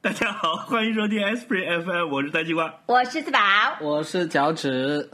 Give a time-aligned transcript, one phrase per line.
[0.00, 2.72] 大家好，欢迎收听 Esprit FM，我是大西瓜。
[2.86, 3.40] 我是四宝，
[3.80, 5.10] 我是脚趾，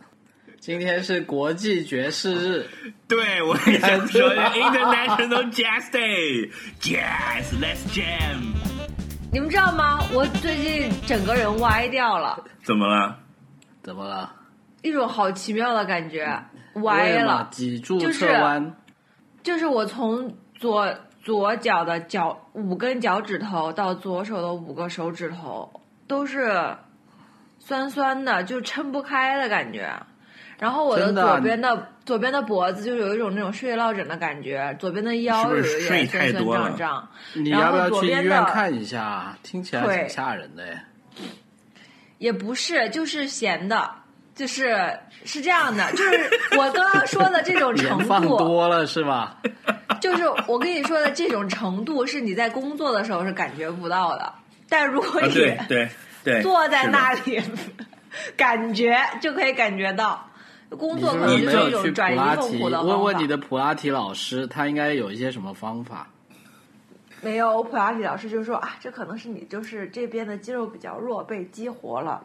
[0.60, 2.66] 今天是国际爵士日，
[3.08, 8.52] 对，我也想说 International Jazz Day，Jazz，Let's Jam。
[9.32, 10.04] 你们知道吗？
[10.12, 13.18] 我最近整个人歪掉了，怎么了？
[13.82, 14.30] 怎么了？
[14.82, 16.26] 一种好奇妙的感觉，
[16.82, 17.48] 歪了。
[17.50, 18.76] 脊柱就是侧弯，
[19.42, 26.76] 就是我从左左脚的脚五根脚趾头到左手的五个手指头都是
[27.58, 29.90] 酸酸的，就撑不开的感觉。
[30.58, 37.08] 然后我的左边的左边的脖子就是有一种那种睡落枕的感觉，左边的腰有一点酸酸胀胀。
[37.32, 39.38] 你然后要不要去医左边的院看一下啊？
[39.42, 40.84] 听起来挺吓人的哎。
[42.18, 43.90] 也不是，就是咸的，
[44.34, 49.38] 就是是这样的，就是我刚刚说的这种程度， 多了是吧？
[50.00, 54.32] 就是我跟你说的这种程度，是你在工作的时候是感觉不到的，
[54.68, 55.88] 但如果啊，你对对
[56.22, 57.42] 对，坐在那里，
[58.36, 60.28] 感觉就可以感觉到。
[60.70, 62.58] 工作可能就是一种转移痛？
[62.58, 62.94] 苦的方法。
[62.94, 66.08] 问问你的普拉提老师，他应该有一些什么方法？
[67.20, 72.20] 没有，普拉提老师就说啊，这可能是你就是这边的肌肉比较弱，被激活了，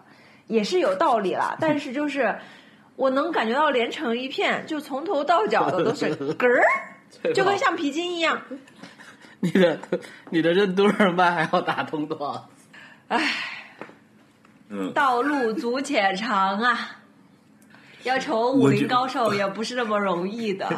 [0.48, 1.56] 也是有道理啦。
[1.60, 2.36] 但是就是
[2.96, 6.64] 我能感觉到连成一片，就从头到脚的都是 嗝儿，
[7.34, 8.42] 就跟橡皮筋一样。
[9.42, 9.80] 你的
[10.32, 12.18] 你的任督二脉还要打通多
[13.10, 13.18] 少？
[14.70, 16.98] 嗯，道路阻且长啊，
[18.04, 20.70] 要成武林高手也不是那么容易的。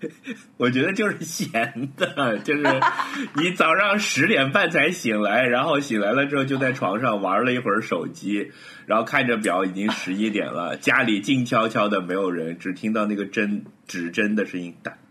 [0.56, 2.62] 我觉得就是闲的，就是
[3.36, 8.50] 你早上十点半才醒来，然后醒来了之后就在床上玩了一会儿手机，
[8.86, 15.09] 然后看着表已经十一点了，家里静悄悄的，没有人，只听到那个针指针的声音，哒哒哒。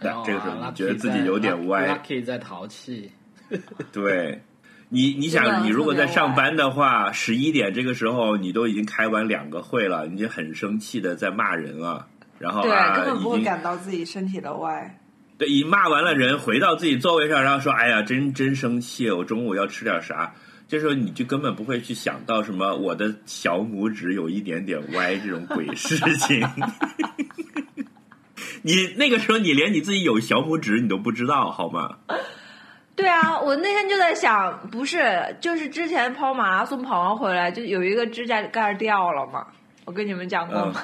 [0.00, 3.10] 这个时候你觉得自己有点歪，，Lucky 在淘气。
[3.92, 4.42] 对。
[4.88, 12.06] 你你想，你如果在上班的话，十一点这个时候你都已经开完两个会了，你就很生气的在骂人了，
[12.38, 15.00] 然后对，啊，根本不会已经感到自己身体的歪。
[15.38, 20.32] 对，一骂完了人，回到自己座位上，然后说：“哎呀，真真生气，我中午要吃点啥？”
[20.68, 26.48] 这时候你就根本不会去想到什么我的小拇指有一点点歪这种鬼事情。
[28.66, 31.98] 你那个时候，你连你自己有小拇指你都不知道，好吗？
[32.96, 39.46] 对啊，我那天就在想，不是，就是之前跑马拉松跑完回来，就有一个指甲盖掉了嘛。
[39.84, 40.82] 我跟你们讲过吗？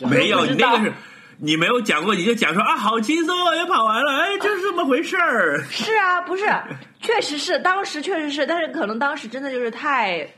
[0.10, 0.92] 没有，你那个是
[1.38, 5.58] 你没有讲过，你就讲说啊，好轻松啊，也跑完了，哎， 就是这么回事儿。
[5.70, 6.44] 是啊，不是，
[7.00, 10.28] 确实是，当时确实是，但是可能当时真的就是太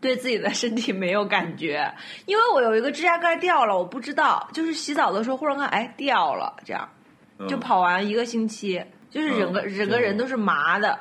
[0.00, 1.92] 对自己的身体没有感觉，
[2.26, 6.88] 因为我有一个指甲盖掉了，我不知道，就是洗澡的时候忽然看，哎，掉了，这样
[7.48, 10.98] 就嗯跑完一个星期，就是整个、整个人都是麻的，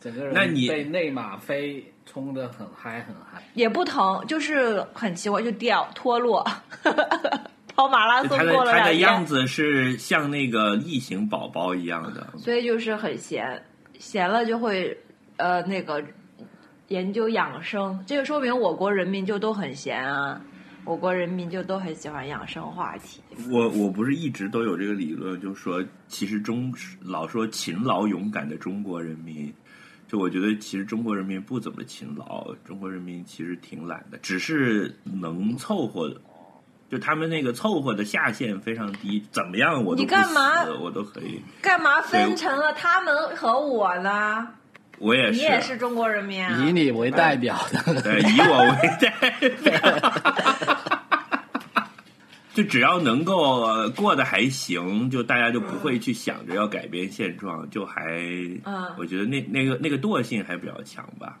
[0.00, 3.42] 整个人那你被内吗啡冲的很嗨很嗨。
[3.54, 6.46] 也不疼，就是很奇怪，就掉脱落。
[7.74, 12.26] 跑马拉松过了他的样子是像那个异形宝宝一样的。
[12.36, 13.62] 所以就是很闲，
[13.98, 14.94] 闲了就会
[15.38, 16.04] 呃那个
[16.92, 20.38] 研究养生，这个说明我国人民就都很闲啊，
[20.84, 23.22] 我国人民就都很喜欢养生话题。
[23.50, 26.70] 我我不是一直都有这个理论，就是说，其实中
[27.00, 29.50] 老说勤劳勇敢的中国人民，
[30.06, 36.20] 就我觉得其实中国人民不怎么勤劳，中国人民其实挺懒的，只是能凑合的。
[36.90, 41.40] 就他们那个凑合的下限非常低，怎么样我都你不干嘛死我都可以。
[41.62, 44.46] 干嘛分成了他们和我呢？
[45.02, 46.64] 我也是，你也是中国人民啊！
[46.64, 49.10] 以你为代表的，对，以我为代
[49.50, 50.12] 表。
[52.54, 58.04] 就只要能够呃过得还行，就大家就不会去想着要改变现状，就还，
[58.64, 61.36] 嗯我觉得那那个那个惰性还比较强吧。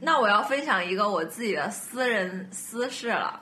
[0.00, 3.38] 那我要分享一个我自己的私人私事了，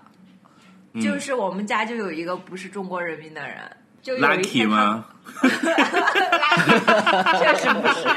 [0.94, 3.58] 嗯就是我们家就有一个不是中国人民的人，
[4.02, 5.04] 就有一 Lucky 吗？
[7.38, 8.08] 确实不是。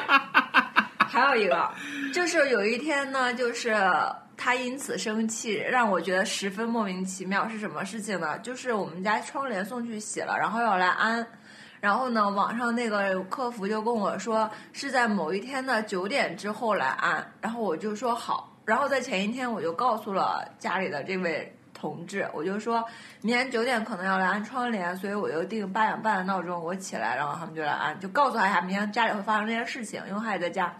[1.13, 1.71] 还有一个，
[2.11, 3.71] 就是有一天呢，就是
[4.35, 7.47] 他因此生气，让我觉得十分莫名其妙。
[7.47, 8.39] 是什么事情呢？
[8.39, 11.23] 就是我们家窗帘送去洗了，然后要来安。
[11.79, 18.51] 然后呢，网上那个客服就跟我说是在某一天的九点之后来安，然后我就说好。
[18.65, 22.81] 然后在前一天我就告诉了家里的这位同志，我就说
[23.19, 30.73] 明天九点可能要来安窗帘，所以我就定八点半的闹钟，我起来，然后他们就来安，就告诉他一下明天家里会发生这件事情，因为他也在家。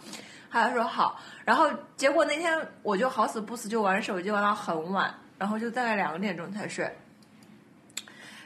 [0.50, 6.90] 他就说好，然后结果那天我就好死不死就玩手机玩到很晚，然后就大概两点钟才睡。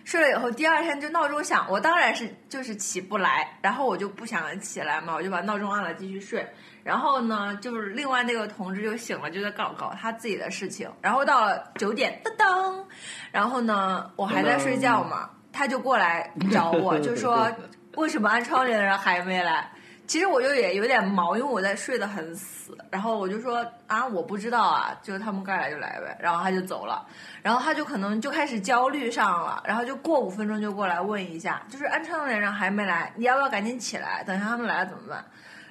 [0.04, 6.48] 睡了以后，第二天就闹钟响，我当然是就是起不来，然后我就不想起来嘛，我就把闹钟按了继续睡。
[6.88, 10.90] 然后呢，就是另外那个同志就醒了，就在搞搞他自己的事情。
[11.02, 12.82] 然后到了九点，噔噔，
[13.30, 17.46] 然后呢，我还在睡觉嘛，他就过来找我，就说
[17.98, 19.70] 为什么安窗帘的人还没来？
[20.08, 27.06] 其实我就也有点毛，因为我在睡得很死，然后我就说啊，我不知道啊，就是他们该来就来呗，然后他就走了，
[27.42, 35.26] 然后他就可能就开始焦虑上了，然后就过五分钟就过来问一下，就是安窗帘人还没来，你要不要赶紧起来，等一下他们来了怎么办？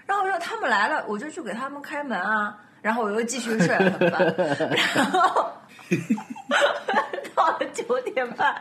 [0.06, 4.34] 然后我说他们来了，我就去给他们开门啊，然后我又继续睡，很烦，
[4.94, 5.52] 然后。
[7.34, 8.54] 到了九点半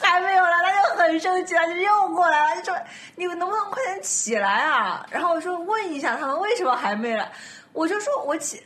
[0.00, 2.80] 还没有来，他就很生气，他就又过来了，就说
[3.16, 7.30] ：“你们能不能快点起来啊？”然后我说：“问一下他们为什么还没来？”
[7.74, 8.62] 我就说：“我起，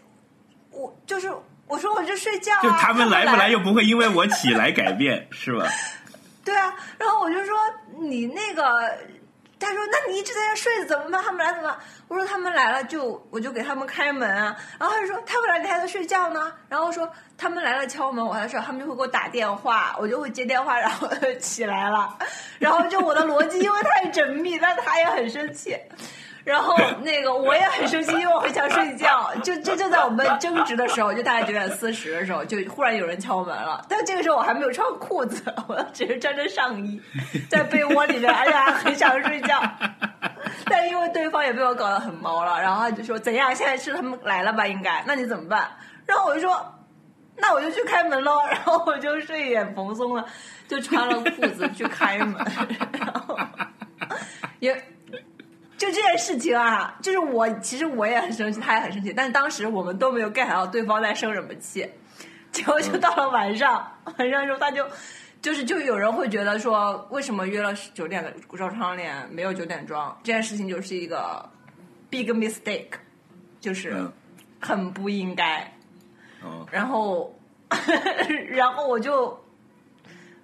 [0.71, 1.33] 我就是
[1.67, 5.67] 我说我就睡觉啊。”就他们来来不来又不会因为我起来改变，是吧？
[6.45, 7.57] 对啊，然后我就说
[7.99, 8.63] 你那个。
[9.61, 11.23] 他说：“那你一直在这睡着怎么办？
[11.23, 11.79] 他们来怎么办？”
[12.09, 21.09] 我说：“他们来了就我就给他们开门啊。”然后他就说：“他们来你还在睡觉呢？”然后说：“他们来了敲门，我还说他们就会给我打电话，我就会接电话，然后
[21.41, 22.17] 起来了。
[22.59, 25.77] 然后就我的逻辑因为太缜密，但他也很生气。”
[26.49, 29.31] 然后那个我也很生气，因为我很想睡觉。
[29.45, 33.85] 就就就在我们争执的时候，就大概九点四十的时候，就忽然有人敲门了。
[33.87, 36.99] 但这个时候我还没有穿裤子，我只是穿着上衣，
[37.51, 39.61] 在被窝里面，而且还很想睡觉。
[40.65, 43.55] 但因为对方也被我搞得很毛了，然后他就说：“怎样？
[43.55, 44.67] 现在是他们来了吧？
[44.67, 45.05] 应该？
[45.07, 45.71] 那你怎么办？”
[46.07, 46.75] 然后我就说
[47.37, 50.25] ：“那我就去开门喽。”然后我就睡眼蓬松了，
[50.67, 52.35] 就穿了裤子去开门，
[52.99, 53.39] 然后
[54.61, 54.83] 也。
[55.79, 61.89] 就这件事情啊，就是我其实我也很生气，他也很生气，但是当时我们都没有 get 到对方在生什么气，
[62.51, 64.85] 结果就到了晚上， 晚上之后他就
[65.41, 70.19] 就是就有人会觉得说，为什么约了九点的照窗帘没有九点装？
[70.25, 71.49] 这件事情就是一个
[72.11, 72.91] big mistake，
[73.61, 73.97] 就是
[74.61, 75.73] 很不应该。
[76.73, 77.33] 然后
[78.51, 79.39] 然后我就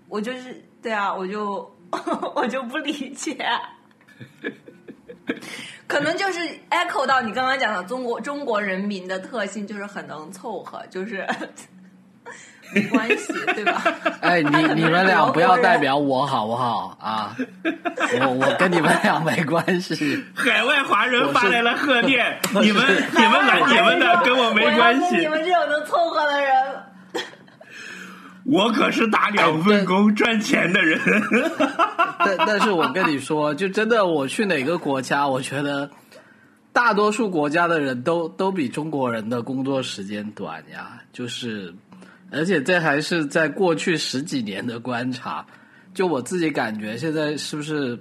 [0.08, 1.76] 我就是对啊，我就
[2.36, 3.36] 我就不理解。
[5.86, 6.40] 可能就是
[6.70, 11.26] echo 到你刚刚讲的中国中国人民的特性，就是很能凑合，就是
[12.74, 13.82] 没关系， 对吧？
[14.20, 17.36] 哎，你你们俩不要代表我好不好啊？
[18.20, 20.24] 我我跟你们俩没关系。
[20.34, 22.82] 海外华人发来了贺电，你们
[23.12, 25.18] 你们来你们的，跟我没关系。
[25.18, 26.52] 你们这种能凑合的人。
[28.44, 31.00] 我可是打两份工赚钱的人，
[32.20, 35.90] 但但是我跟你说，就真的，我去哪个国家，我觉得
[36.72, 41.00] 大多数国家的人都都比中国人的工作时间短呀。
[41.12, 41.74] 就是，
[42.30, 45.44] 而且这还是在过去十几年的观察。
[45.94, 47.98] 就我自己感觉，现在是不是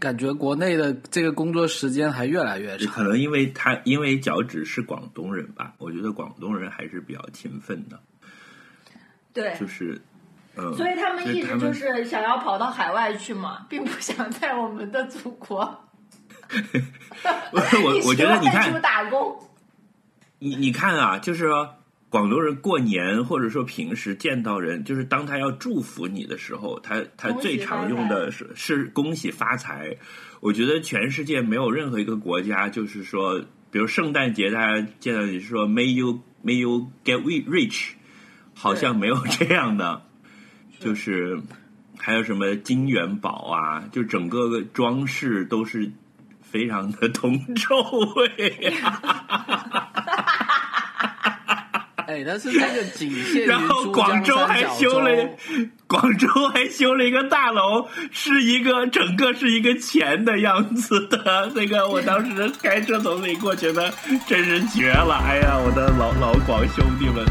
[0.00, 2.92] 感觉国内的这个工作时间还越来越长？
[2.92, 8.00] 可能因为他因为脚趾是广东人吧，我觉得广东人还是比较勤奋的。
[9.32, 10.00] 对，就是，
[10.56, 15.88] 嗯，所以他们一直就是想要跑到海外去嘛，并不想在我们的祖国。
[17.52, 19.38] 我 我觉得你看，打工。
[20.40, 21.76] 你你看啊，就是说
[22.08, 29.96] 广东人过年或者说平时见到人，就是当他要祝福你的时候，他他最常用的是是恭喜发财。
[30.40, 33.40] 我觉得全世界没有任何一个国家，就是说，
[33.70, 37.90] 比如圣诞节，大家见到你说 “May you May you get rich”。
[38.60, 40.02] 好像没有这样的，
[40.78, 41.40] 就是
[41.98, 45.90] 还有什么金元宝啊，就整个装饰都是
[46.42, 47.74] 非常的铜臭
[48.16, 48.74] 味。
[52.06, 55.08] 哎，但是那个仅限 然后广州还修了，
[55.86, 61.50] 广州还修了一个大楼，是一个整个是一个钱的样子的。
[61.54, 63.90] 那个我当时开车从那里过，觉得
[64.26, 65.14] 真是绝了！
[65.24, 67.24] 哎呀，我的老老广兄弟们。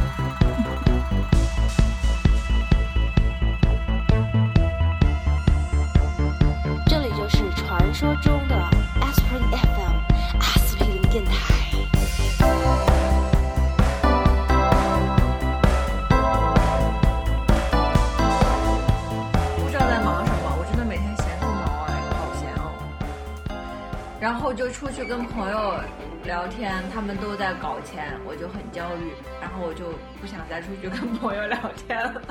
[24.20, 25.76] 然后就出去跟朋友
[26.24, 29.12] 聊天，他们都在搞钱，我就很焦虑，
[29.42, 31.58] 然后我就不想再出去跟朋友聊
[31.88, 32.22] 天了，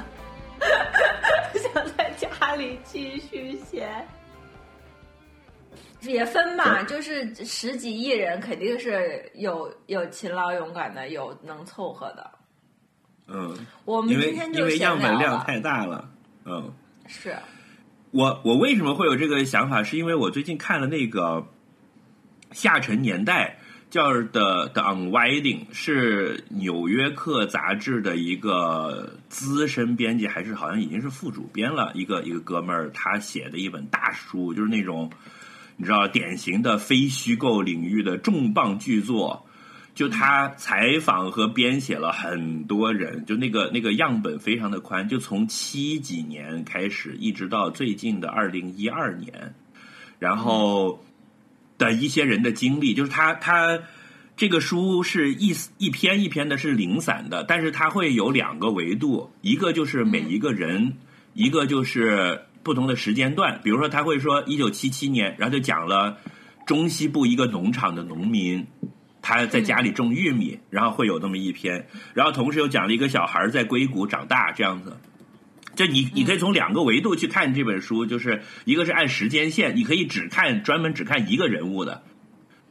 [1.54, 4.06] 想在家里继续闲。
[6.02, 12.30] 也分嘛，就是十几亿人，肯定是有有勤劳勇敢的，有能凑合的。
[13.26, 13.52] 嗯，
[13.84, 16.08] 我们今天就因为样本量太大了，
[16.44, 16.72] 嗯，
[17.08, 17.34] 是。
[18.12, 19.82] 我我为什么会有这个想法？
[19.82, 21.22] 是因为我最近看了那个
[22.52, 23.58] 《下沉年代》，
[23.92, 35.10] 叫《的的 Unwinding》，是《纽约客》杂志的一个资深编辑，还是好像已经是副主编了，一个一个哥们儿，他写的一本大书，就是那种
[35.76, 39.44] 你知道典型的非虚构领域的重磅巨作。
[39.94, 49.56] 就他采访和编写了很多人，就那个那个样本非常的宽，就从七几年开始，一直到最近的二零一二年，
[50.20, 51.04] 然后
[51.78, 53.78] 的一些人的经历，就是他他
[54.36, 60.92] 这个书是一一篇一篇的，是零散的，但是它会有两个维度，一个就是每一个人，
[61.32, 66.18] 一个就是不同的时间段，比如说他会说一九七七年，然后就讲了
[66.66, 68.66] 中西部一个农场的农民。
[69.20, 74.96] 他在家里种玉米，然后会有那么一篇，然后同时又讲了一个小孩在硅谷长大这样子。
[75.78, 82.02] 就你你可以从两个维度去看这本书，就是一个是按时间线，你可以只看专门只看一个人物的，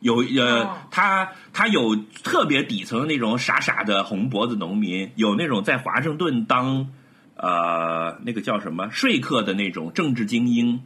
[0.02, 6.90] 有呃，他他有特别底层的那种傻傻的红脖子农民，有那种在华盛顿当
[7.38, 10.82] 呃那个叫什么说客的那种政治精英，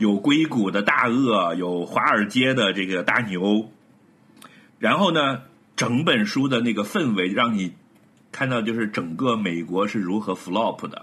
[0.00, 3.70] 有硅谷的大鳄，有华尔街的这个大牛。
[4.80, 5.42] 然后呢，
[5.76, 7.72] 整本书的那个氛围让你
[8.32, 11.02] 看到，就是整个美国是如何 flop 的。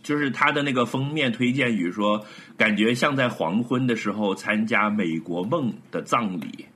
[0.00, 2.24] 嗯，就是他的那个封面推荐语说，
[2.56, 6.66] 感觉像在黄昏的时候参加美国梦的葬礼。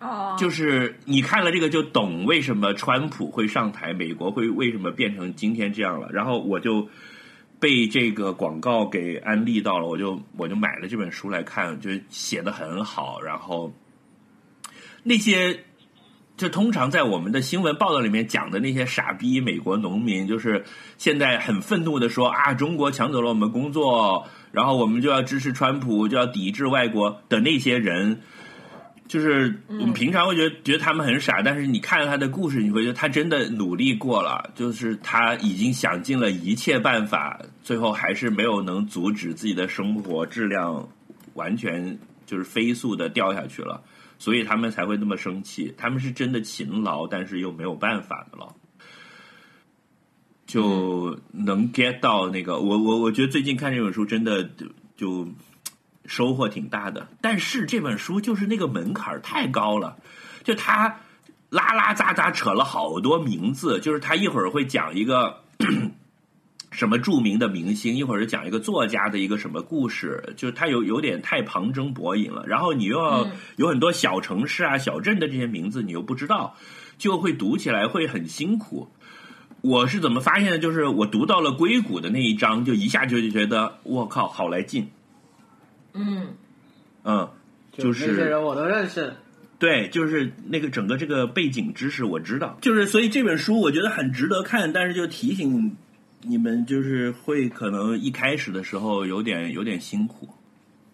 [0.00, 6.08] 哦，就是你看了这个就懂为什么川普会上台，美国会为什么变成今天这样了。
[6.12, 6.88] 然后我就
[7.60, 13.72] 被这个广告给安利到了，我就我就买了这本书来看，就写的很好，然后。
[15.06, 15.62] 那些
[16.36, 20.64] 就通常在我们的新闻报道里面讲的那些傻逼美国农民，就是
[20.98, 28.20] 现在很愤怒的说啊，中国抢走了我们工作，然后我们就要支持川普，就要抵制外国的那些人，
[29.06, 40.88] 就是我们平常会觉得觉得他们很傻，但是你看了他的故事，你会觉得他真的努力过了，就是他已经想尽了一切办法，最后还是没有能阻止自己的生活质量
[41.34, 43.80] 完全就是飞速的掉下去了。
[44.18, 48.54] 所以他们才会那么生气，他们是真的勤劳，但是又没有办法的了，
[50.46, 52.58] 就能 get 到那个。
[52.58, 54.50] 我我我觉得最近看这本书真的
[54.96, 55.28] 就
[56.06, 59.96] 收获挺大的，但是这本书就是那个门槛太高了，
[60.42, 61.00] 就他
[61.50, 65.42] 拉拉杂杂扯了好多名字，就是他一会儿会讲一个。
[66.74, 67.94] 什么著名的明星？
[67.94, 70.34] 一会儿是讲一个作家的一个什么故事？
[70.36, 72.44] 就是他有有点太旁征博引了。
[72.48, 76.56] 然后你又要有很多小城市啊、小镇的这些名字，你又不知道，
[76.98, 78.88] 就会读起来会很辛苦。
[79.60, 80.58] 我是怎么发现的？
[80.58, 84.88] 就是我读到了硅谷的那一章，就一下就觉得我靠，好来劲。
[85.92, 86.26] 嗯
[87.04, 87.30] 嗯，
[87.72, 89.14] 就是那些人我都认识。
[89.60, 92.58] 对，就是那个整个这个背景知识我知道。
[92.60, 95.76] 就是所以这本书我觉得很值得看，但是就提醒。
[96.26, 100.28] 你们就是会可能一开始的时候有点有点辛苦，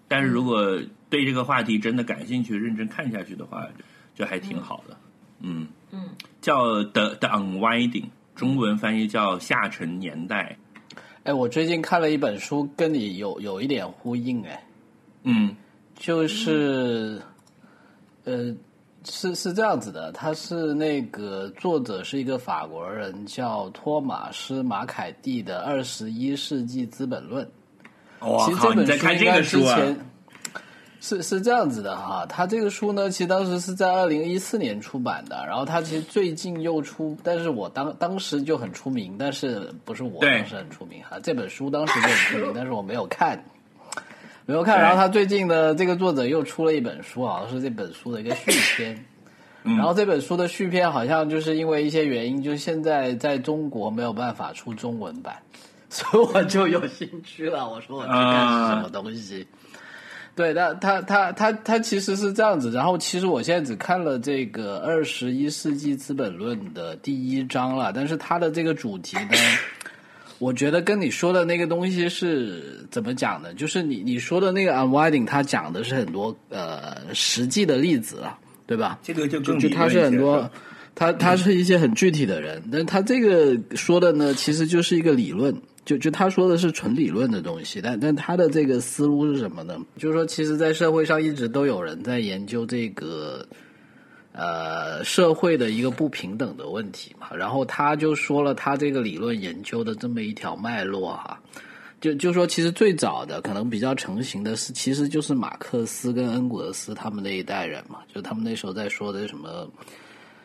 [0.08, 3.66] 但是如果对这个话题真的感兴趣、认真看下去的话，
[4.14, 4.96] 就还挺好的。
[5.40, 6.10] 嗯嗯，
[6.40, 10.56] 叫 The The Unwinding，中文翻译叫下沉年代。
[11.24, 14.42] 哎，我最近看了一本书，跟你有有一点呼应。
[14.44, 14.64] 哎，
[15.22, 15.56] 嗯，
[15.94, 17.20] 就是
[18.24, 18.54] 呃。
[19.10, 27.44] 是是这样子的，他是那个作者是一个法国人，叫托马斯马凯蒂的《二十一世纪资本论》。
[28.26, 29.78] 哇其实这本在看这个书啊？
[31.02, 43.42] 是是这样子的哈，他这个书呢，其实当时是在二零一四年出版的，然后他其实最近又出，但是我当当时就很出名，但是不是我当时很出名哈，这本书当时就很出名，但是我没有看。
[44.50, 49.04] 没有看，然后他最近的这个作者又出了一本书，好像是这本书的一个续篇。
[49.62, 55.36] 然后这本书的续篇好像就是因为一些原因，就现在在中国没有办法出中文版，
[55.88, 57.70] 所以我就有兴趣了。
[57.70, 59.46] 我说我去看是什么东西。
[60.34, 62.72] 对，他他他他他其实是这样子。
[62.72, 69.36] 然后其实我现在只看了这个《二十一世纪资本论》的第一章了，但是它的这个主题呢？
[70.40, 73.52] 我觉得跟你说的那个东西是怎么讲的？
[73.52, 78.98] 就是你你说的那个 unwinding，它讲的是很多呃实际的例子啊，对吧？
[79.02, 80.50] 这个就就它是很多，
[80.94, 85.54] 它它是一些很具体的人，但他这个说的呢，其实就是一个理论，
[85.84, 89.78] 就就他说的是纯理论的东西，但但他的这个思路是什么呢？
[89.98, 93.46] 就是说，其实，在社会上一直都有人在研究这个。
[94.32, 101.38] 呃，社会的一个不平等的问题嘛，然后他就说了他这个理论研究的这么一条脉络哈，
[102.00, 109.68] 就就说，其实最早的可能比较成型的是，其实就是马克思跟恩格斯他们那一代人嘛，就他们那时候在说的什么，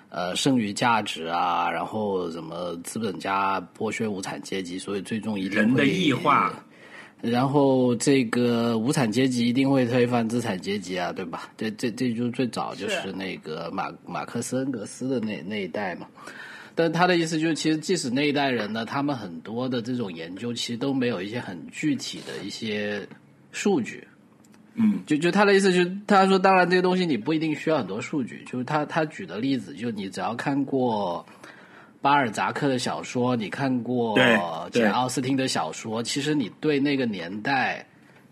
[0.09, 6.51] 呃，剩余价值啊，然后什么资本家剥削无产阶级，所以最终一定人的异化，
[7.21, 11.51] 然后这个无产阶级一定会推翻资产阶级啊，对吧？
[11.57, 16.07] 这这这就最早就是是那个马马克思恩格斯的那那一代嘛。
[16.77, 23.07] 但他的意思就是，其实即使那一代人呢，他们很多的这种研究，其实都没有一些很具体的一些
[23.51, 24.05] 数据。
[24.73, 28.43] 嗯，就就他的意思就是，他说，当然这些东西你不一定需要很多数据。
[28.45, 31.25] 就是他他举的例子，就你只要看过
[32.05, 34.13] 巴尔扎克的小说，你看过
[34.71, 37.83] 对奥斯汀的小说，其实你对那个年代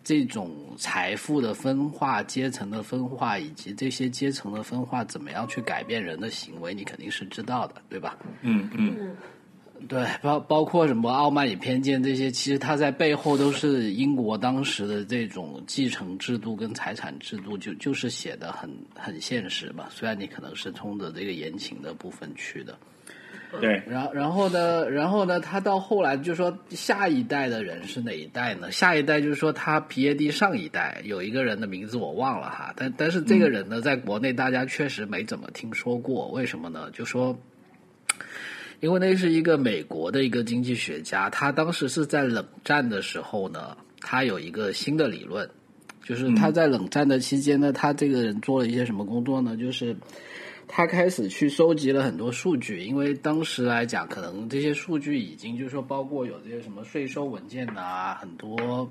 [0.04, 8.16] 这种财富的分化、阶层的分化，以及这些阶层的分化怎么样去改变人的行为，你肯定是知道的，对吧？
[8.44, 9.18] 嗯嗯，
[9.88, 19.88] 对，包包括什么傲慢与偏见这些，其实它在背后都是英国当时的这种继承制度跟财产制度，就就是写的很很现实嘛。
[19.90, 22.78] 虽然你可能是冲着这个言情的部分去的，
[23.62, 28.72] 对，然后然后呢，然后呢，他到后来就说下一代的人是哪一代呢？
[28.72, 36.90] 下一代就是说他皮耶蒂上一代有一个人的名字我忘了哈，但但是这个人呢，在国内大家确实没怎么听说过，为什么呢？
[36.92, 37.38] 就说。
[38.80, 45.50] 因为那是一个美国的一个经济学家，他当时是在冷战的时候呢，他有一个新的理论，
[46.04, 49.56] 就是他在冷战的期间呢，他这个人做了一些什么工作呢？
[49.56, 49.96] 就是
[50.68, 58.90] 他开始去收集了很多数据，因为当时来讲，可能这些数据已经就是说包括有这些什么税收文件啊，很多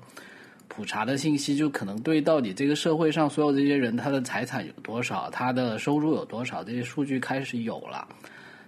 [0.67, 8.07] 普查的信息，就可能对到底这个社会上所有这些人他的财产有多少，他的收入有多少，这些数据开始有了。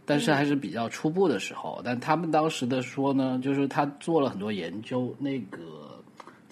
[0.08, 5.60] 但是还是比较初步的时候，但他们当时的说呢，就是他做了很多研究，那个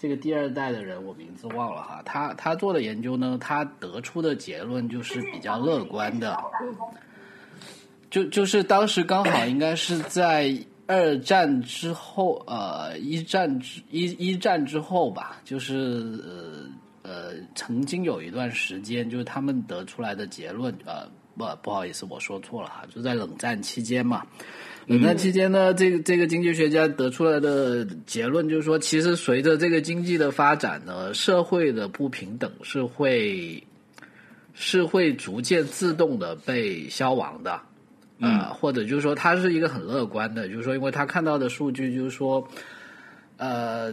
[0.04, 6.38] 这个第二代的人我名字忘了哈，他他做的研究呢，他得出的结论就是比较乐观的，
[8.10, 10.54] 就就是当时刚好应该是在
[10.86, 16.20] 二战之后，呃，一战之一一战之后吧，就是
[17.02, 21.08] 呃呃，曾经有一段时间，就是他们得出来的结论，呃。
[21.36, 24.24] 不，不好意思，我说错了哈，就在冷战期间嘛。
[24.86, 33.62] 冷战期间呢，这个这个经济学家得出来的结论就是说，其实随着这个经济的发展呢，社会的不平等是会
[34.52, 37.60] 是会逐渐自动的被消亡的。
[38.20, 42.46] 呃，或者就是说，他是一个很乐观的，就是说，因为他看到的数据就是说，
[43.36, 43.92] 呃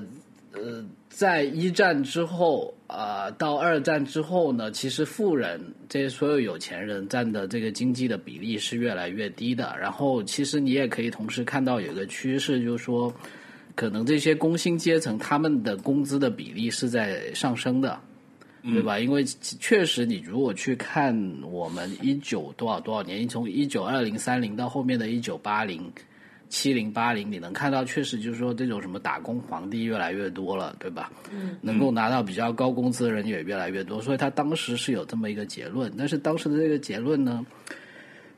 [0.54, 9.74] 呃，在一战之后，呃，到二战之后呢，其实富人这些所有有钱人占的这个经济的比例是越来越低的。
[9.80, 13.14] 然后，其实你也可以同时看到有一个趋势，就是说，
[13.76, 17.98] 可能这些工薪阶层他们的工资的比例是在上升的，
[18.62, 19.00] 对吧？
[19.00, 25.90] 因为确实，你如果去看我们一九多少多少年，从一九二零三零到后面的一九八零。
[26.52, 31.10] 七零八零，你能看到，确实就是说，这种什么打工皇帝越来越多了，对吧？
[31.32, 35.90] 嗯，能够拿到比较高工资的人也越来越多，所以他当时是有这么一个结论。
[35.98, 37.46] 但是当时的这个结论呢，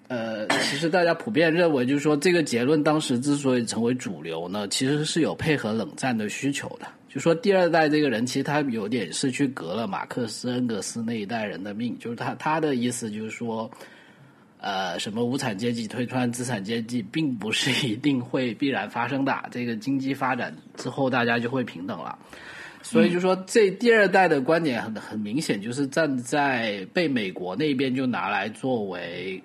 [0.10, 6.86] 呃，其实大家普遍认为，就是说这个结论当时之所以成为主流呢，其实是有配合冷战的需求的。
[7.10, 13.68] 就说第二代这个人，其实他有点是去革了马克思、恩格斯那一代人的命，就是他他的意思就是说。
[14.64, 19.44] 呃，什么无产阶级推翻资产阶级，并不是一定会必然发生的。
[19.52, 22.18] 这个经济发展之后，大家就会平等了。
[22.82, 29.44] 所以就说，这第二代的观点很很明显，就是站在被美国那边就拿来作为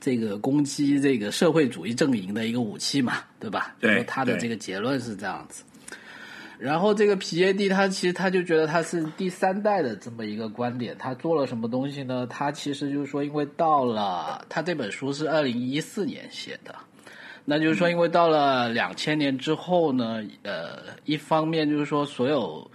[0.00, 3.74] 这个攻击这个社会主义阵营的一个武器嘛，对吧？
[3.80, 5.64] 对说他的这个结论是这样子。
[6.60, 12.26] 然后这个皮耶蒂他其实他就觉得他是第三代的这么一个观点，他做了什么东西呢？
[12.26, 16.74] 他其实就是说，因为到了他这本书是二零一四年写的，
[17.46, 22.70] 那就是说，因为到了两千年之后呢，呃，一方面就是说所有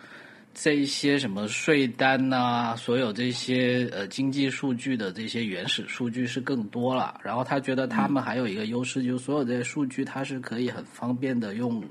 [0.56, 11.84] 这一些什么税单呐、所有这些呃经济数据的这些原始数据是更多了，然后他觉得他们还有一个优势，就是所有这些数据它是可以很方便的用。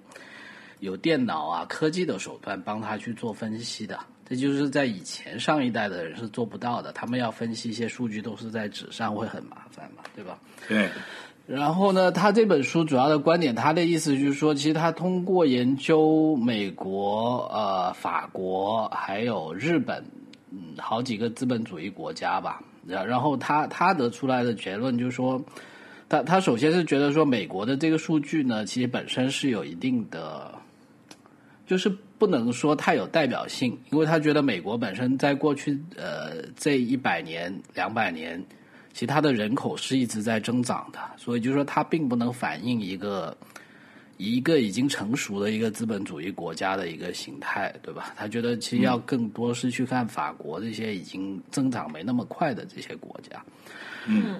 [0.85, 6.93] 有电脑啊、科技的手段帮他去做分析的，这就是在以前上一代的人是做不到的。
[6.93, 10.39] 他们要分析一些数据，都是在纸上，会很麻烦嘛，对吧？
[10.69, 10.91] 对，
[11.47, 20.05] 然后呢，他这本书主要的观点，他的意思就是说，其实他通过研究美国、呃法国还有日本，
[20.51, 25.43] 嗯，好几个资本主义国家吧，然然后他他得出来的结论就是说，
[26.11, 30.54] 他他首先是觉得说，美国的这个数据呢，其实本身是有一定的。
[31.67, 38.43] 就是不能说太有代表性，因为他觉得美国本身在过去呃这一百年、两百年，
[38.93, 43.37] 其实它的人口是一直在增长的，所以就是说它并不能反映一个
[44.17, 48.13] 一个已经成熟的一个资本主义国家的一个形态，对吧？
[48.17, 53.43] 他觉得其实要更多是去看法国这些已经增长没那么快的这些国家。
[53.67, 53.73] 嗯，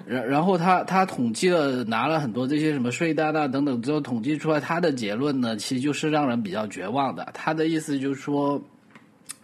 [0.05, 7.27] 然然后他他统计了拿了很多这些什么税单啊等等之后，统计出来他的结论呢，其实就是让人比较绝望的。
[7.33, 8.61] 他的意思就是说，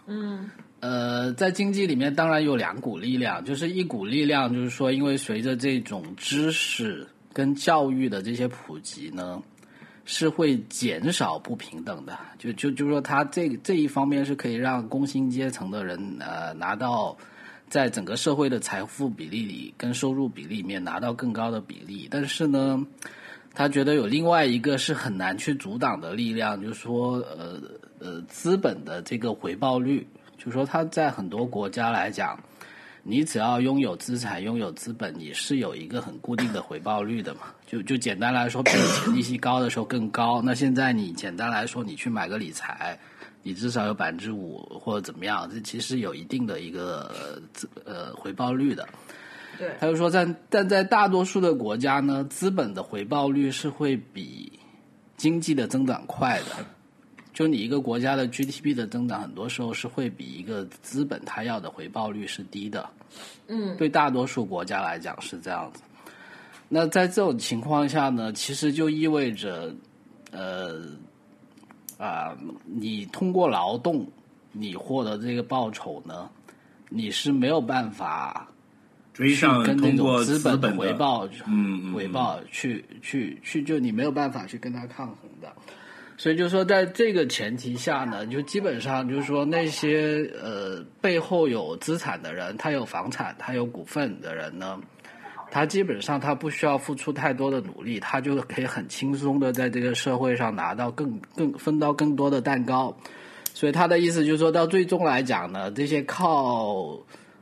[0.06, 0.48] 嗯
[0.80, 9.40] 呃，在经济里面当然有两股力量，就是一股力量就是说，因为随着这种知识跟教育的这些普及呢，
[10.04, 12.18] 是会减少不平等的。
[12.36, 17.16] 就就就是说，他这这一方面是可以让工薪阶层的人呃拿到
[17.72, 22.86] 在整个社会的财富比例里跟收入比例里面拿到更高的比例，但是呢。
[23.54, 27.60] 他觉得有另外一个是很难去阻挡的力量，就是说，呃
[27.98, 30.06] 呃，资本的这个回报率，
[30.38, 32.42] 就是说，他在很多国家来讲，
[33.02, 37.40] 你只要拥有资产、拥有资本，你是有一个很固定的回报率的嘛。
[37.66, 40.40] 就就简单来说，比以前利息高的时候更高。
[40.40, 42.98] 那现在你简单来说，你去买个理财，
[43.42, 47.40] 你至少有百分之五或者怎么样，这其实有一定的一个
[47.84, 48.88] 呃回报率的。
[49.58, 54.52] 对，他就说在，但在大多数的国家呢，资本的回报率是会比
[55.16, 56.64] 经济的增长快的。
[57.32, 62.88] 就你一个国家的 GDP 的增长，很多时候是会比一个资本它要的回报率是低的。
[63.48, 65.82] 嗯对大多数国家来讲是这样子。
[66.68, 69.74] 那在这种情况下呢，其实就意味着，
[70.30, 70.80] 呃，
[72.04, 74.04] 啊、你通过劳动
[74.50, 76.28] 你获得这个报酬呢，
[76.88, 78.48] 你是没有办法
[79.12, 85.52] 追上跟那种通过资本回报，嗯嗯回报去去去，就你没有办法去跟他抗衡的。
[86.16, 94.80] 所以就是说，在这个前提下呢，就基本上就是说，那些呃背后有资产的人，他有房产，他有股份的人呢，
[95.54, 102.96] 他基本上他不需要付出太多的努力，他就可以很轻松的在这个社会上拿到更更分到更多的蛋糕。
[103.52, 106.98] 所以他的意思就是说到最终来讲呢，这些靠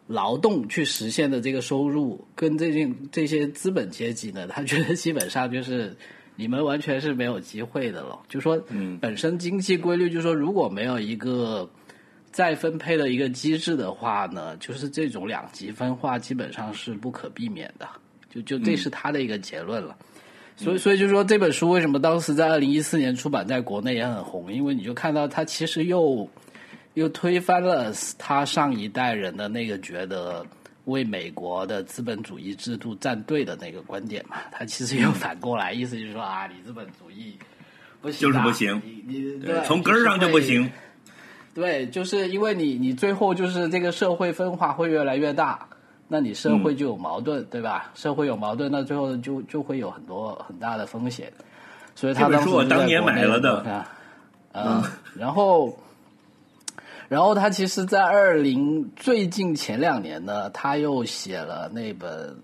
[0.09, 5.97] 劳动去实现的这个收入，跟这些这些资本阶级呢，他觉得基本上就是
[6.35, 8.19] 你们完全是没有机会的了。
[8.29, 11.71] 就说，嗯本身经济规律就是说，如果没有一个
[12.33, 17.89] 再分配的一个机制的话呢，就是这种两极分化基本上是不可避免的。
[18.33, 19.97] 就就这是他的一个结论了。
[20.57, 26.31] 所以，所以就说这本书为什么当时在二零一四年出版，在国内也很红，因为你就看到他其实又
[26.95, 30.47] 又推翻了他上一代人的那个觉得
[30.85, 34.37] 为美国的资本主义制度站队的那个观点嘛。
[34.53, 37.37] 他其实又反过来，意思就是说啊，你资本主义
[38.01, 40.39] 不行啊，就是不行你你对，从根儿上就不。
[40.39, 40.71] 行。
[41.55, 45.67] 对，就是因为你你最后就是这个社会分化会越来越大，
[46.09, 47.91] 那你社会就有矛盾，对吧？
[47.95, 51.33] 社会有矛盾，那最后就就会有很多很大的风险。
[51.95, 53.87] 所以他当时我当年买了的啊
[54.53, 54.83] 嗯，
[55.17, 55.77] 然后，
[57.09, 62.37] 然后他其实，在二零最近前两年呢，他又写了那本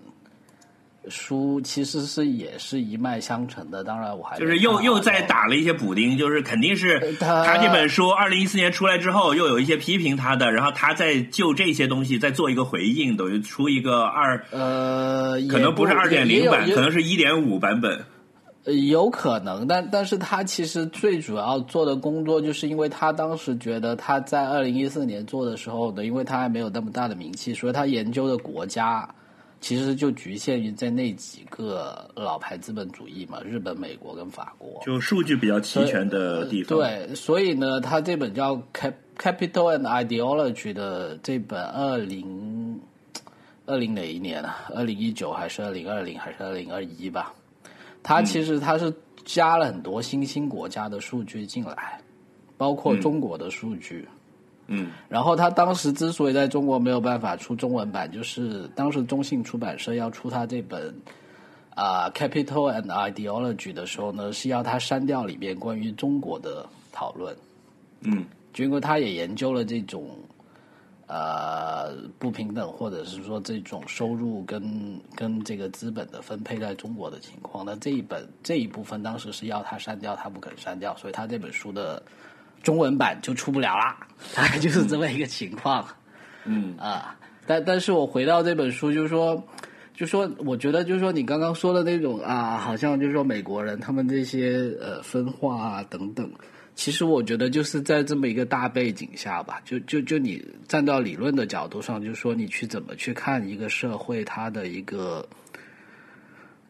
[1.09, 3.83] 书，其实是也是一脉相承的。
[3.83, 18.05] 当然，我还就是又又再哦打了一些补丁，就是肯定是他他这本书二零一四年出来之后，又有一些批评他的，然后他再就这些东西再做一个回应，等于出一个二，呃，可能不是二点零版，可能是一点五版本。
[18.65, 29.07] 呃有可能，但但是他其实最主要做的工作，就是因为他当时觉得他在二零一四年做的时候呢，因为他还没有那么大的名气，所以他研究的国家
[29.59, 34.81] 其实就局限于在那几个老牌资本主义嘛，日本、美国跟法国。
[34.85, 42.79] 就数据比较齐全的地方，，对，所以呢，他这本叫《Cap Capital and Ideology》的这本二零
[43.65, 44.69] 二零哪一年啊？
[44.75, 47.33] 二零一九还是二零二零还是二零二一吧？
[48.03, 48.93] 它其实它是
[49.25, 51.99] 加了很多新兴国家的数据进来，
[52.57, 54.07] 包括中国的数据。
[54.07, 54.16] 嗯
[55.09, 60.93] 然后他当时之所以在中国没有办法出中文版，就是当时中信出版社要出他这本
[61.73, 67.35] 啊、Capital and Ideology》的时候呢，是要他删掉里面关于中国的讨论，
[68.01, 68.25] 嗯。
[68.53, 70.17] 就因为他也研究了这种
[71.05, 77.63] 呃不平等，或者是说这种收入跟跟这个资本的分配在中国的情况。
[77.63, 82.01] 那这一本这一部分当时是要他删掉，他不肯删掉，所以他这本书的
[82.63, 83.97] 中文版就出不了啦，
[84.35, 85.87] 大概就是这么一个情况。
[86.45, 87.15] 嗯啊，
[87.45, 89.41] 但但是我回到这本书，就是说，
[89.93, 96.29] 就说我觉得，就是说你刚刚说的那种啊，好像就是说美国人他们这些呃分化啊等等，
[96.75, 105.27] 其实我觉得就是在这么一个大背景下吧，就就就你站到理论的角度上，就是说你去怎么去看一个社会它的一个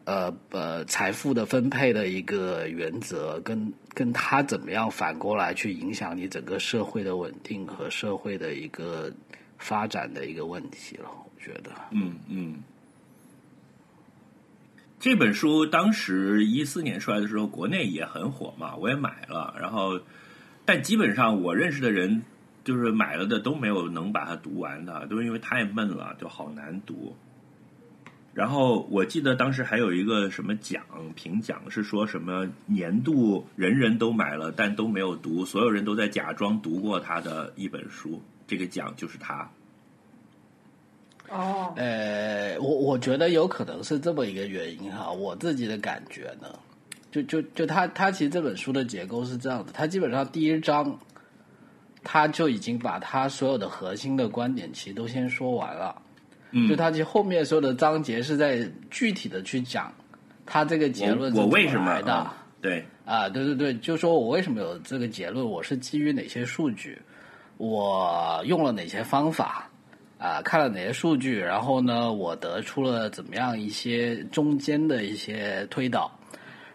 [0.08, 9.12] 呃呃财富的分配的一个原则，跟跟他怎么样反过来去影响你整个社会的稳定和社会的一个
[9.58, 11.10] 发展的一个问题了。
[11.10, 12.62] 我觉得，嗯嗯。
[14.98, 19.54] 这本书当时一四年出来的时候，国内也很火嘛，我也买了。
[19.60, 20.00] 然后，
[20.64, 22.22] 但基本上我认识的人，
[22.64, 27.14] 就是买了的都没有能把它读完的，都是因为太闷了，就好难读。
[28.38, 30.80] 然后我记得当时还有一个什么奖
[31.16, 39.50] 评奖，是说什么年度人人都买了，但都没有读，所有人都在假装读过他的一本书，这个奖就是他。
[41.30, 46.46] 哦，呃，我我觉得有可能是这么一个原因哈，我自己的感觉呢，
[47.10, 50.96] 就就就他他其实这本书的结构是这样的，他基本上第一章
[52.04, 56.00] 他就已经把他所有的核心的观点其实都先说完了，
[56.50, 59.92] 嗯就他其实后面所有的章节是在具体的去讲
[60.46, 62.12] 他这个结论我为什么来的。
[62.12, 66.98] 啊对，啊，对对对，就说我为什么有这个结论，我是基于哪些数据，
[67.56, 69.70] 我用了哪些方法，
[70.18, 76.10] 啊，看了哪些数据，然后呢，我得出了怎么样一些中间的一些推导，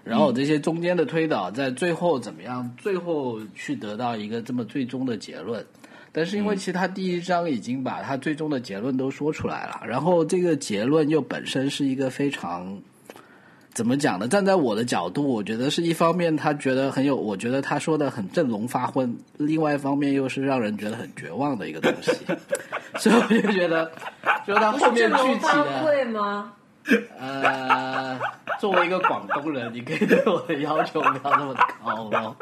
[0.06, 5.66] 然后这些中间的推导在最后怎么样，最后去得到一个这么最终的结论。
[6.15, 12.80] 但是因为其实他第一章已经把他最终的结论都说出来了，然后这个结论又本身是一个非常
[13.73, 14.28] 怎么讲呢？
[14.28, 22.12] 站在我的角度，我觉得是一方面他觉得很有，我觉得他说的很振聋发昏；另外一方面又是让人觉得很绝望的一个东西。
[22.99, 23.91] 所以我就觉得，
[24.45, 26.54] 就是他后面具体的，聩吗？
[27.17, 28.19] 呃，
[28.60, 32.36] 作为一个广东人，你可以对我的要求不要那么高咯。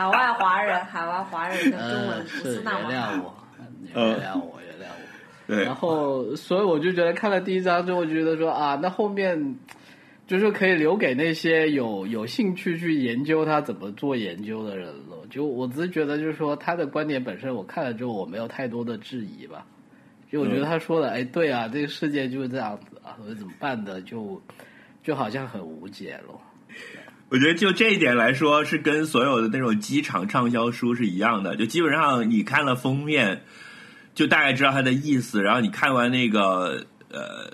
[0.00, 2.90] 海外华人， 海外华人的中呃，文不是那么好。
[2.90, 3.34] 谅我，
[3.82, 5.46] 原谅我，原谅我。
[5.46, 9.56] 对然后，所以我就觉得看了第一章之后，我就觉得说啊，那后面
[10.26, 15.26] 就是可以留给那些有有兴趣去研究他怎么做研究的人了。
[15.28, 19.66] 就我只是觉得，就是说他的观点本身，我看了之后我没有太多的质疑吧。
[20.30, 24.40] 就我觉得他说的，哎，对啊，这个世界就是这样子啊，所以怎么办的，就
[25.02, 26.40] 就好像很无解了。
[27.30, 31.54] 我觉得就这一点来说，是跟所有的那种机场畅销书是一样的。
[31.54, 33.44] 就基本上你看了封面，
[34.16, 37.52] 就大概知道它的意思，然后你看完那个呃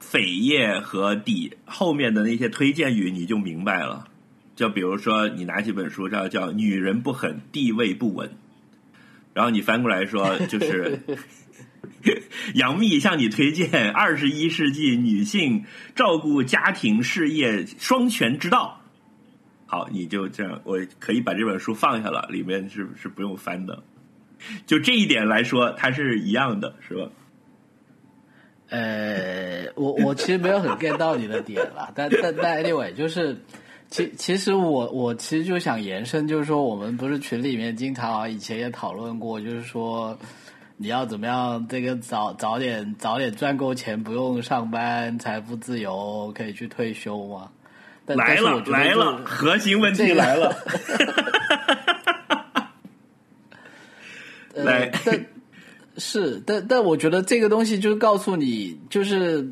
[0.00, 4.08] 扉页和底后面的那些推荐语，你就明白了。
[4.56, 8.34] 就比如说，你拿起本书，叫叫“女人不狠，地位不稳”，
[9.34, 11.00] 然后你翻过来说，就是
[12.54, 15.64] 杨幂向你推荐二十一世纪女性
[15.94, 18.80] 照顾家庭事业双全之道。
[19.66, 23.82] 好，你就这样，我可以把这本书放下了，里面是是不用翻的。
[24.66, 27.08] 就这一点来说，它是一样的，是吧？
[28.68, 33.36] 呃，我我其实没有很 get 到你的点啦， 但但但 anyway，就是
[33.88, 40.18] 其其实我我其实就想延伸，就是说我们不是群里面经常以前也讨论过，就是说
[40.84, 47.50] 你要怎么样这个早早点早点赚够钱，不用上班，财富自由，可以去退休吗？
[48.04, 50.54] 但来了来了，核心问题这个来了。
[54.52, 55.26] 呃 来， 但
[55.96, 59.42] 是，但但我觉得这个东西就是告诉你，就是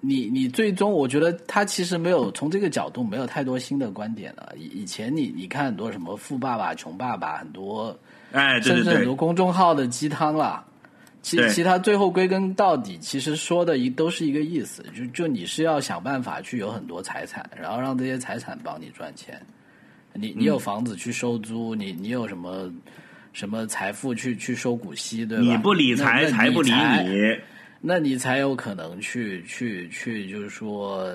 [0.00, 4.52] 你你最终，我觉得他其实没有从这个角度没有太多新的观点了。
[4.58, 7.98] 以以前你你看很多什么富爸爸穷爸爸，很多
[8.32, 10.64] 哎，对对甚至很多，公众号的鸡汤啦。
[11.20, 19.38] 其其他最后归根到底，其实说的一都是一个意思，就就你是要想办法去有很多财产，然后让这些财产帮你赚钱。
[20.14, 22.72] 你你有嗯房子去收租，你你有什么
[23.32, 25.44] 什么财富去去收股息，对吧？
[25.44, 27.36] 你不理财，财不理你。
[27.80, 31.12] 那你才有可能去去去，就是说，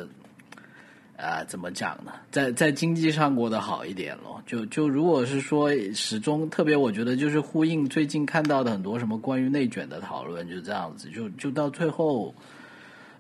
[1.18, 2.12] 啊、怎么讲呢？
[2.32, 4.42] 在在经济上过得好一点咯。
[4.46, 12.34] 就就如果是说始终特别，我觉得就是呼应最近看到的很多什么关于内卷的讨论，就这样子，就就到最后。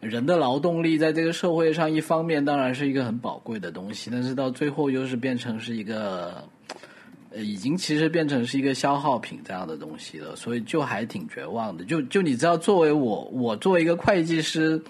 [0.01, 6.43] 人的劳动力在这个社会上，一方面当然是一个很宝贵的东西，但是到最后又是变成是一个，
[7.29, 11.85] 呃，已经其实变成是一个消耗品这样的东西了，所以就还挺绝望的。
[11.85, 14.83] 就就你知道，作为我，我作为一个会计师，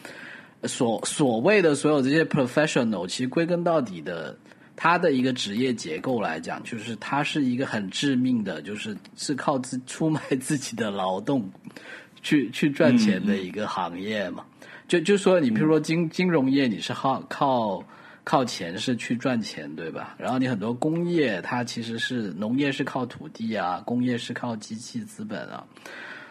[0.65, 4.37] 所所谓的所有这些 professional，其实归根到底的，
[4.75, 11.49] 他的一个职业结构来讲，就是它是一个很致命的，就是是靠自出卖自己的劳动
[12.21, 14.43] 去去赚钱的一个行业嘛。
[14.87, 17.83] 就就说你比如说金金融业，你是靠靠
[18.23, 20.15] 靠钱是去赚钱，对吧？
[20.17, 25.63] 然后你很多工业，它其实是农业是靠土地啊，工业是靠机器资本啊。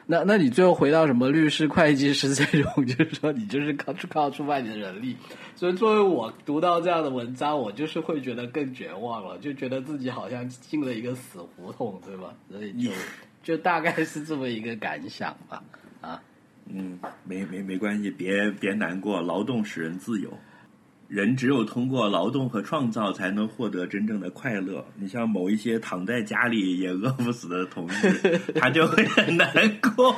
[0.07, 5.17] 那那你最后回到什么律师、 会计师这种，就是说你就是靠靠出卖你的人力。
[5.55, 12.35] 所以作为我读到这样的文章，我就是会觉得更绝望了，就觉得自己好像进了一个死胡同，对吧？
[12.51, 12.91] 所以就
[13.43, 15.63] 就大概是这么一个感想吧。
[16.01, 16.21] 啊，
[16.67, 20.33] 嗯，没没没关系，别别难过，劳动使人自由。
[21.13, 24.83] 人只有通过劳动和创造，才能获得真正的快乐。
[24.97, 29.47] 你像某一些躺在家里也饿不死的同志，他就会很难
[29.95, 30.09] 过。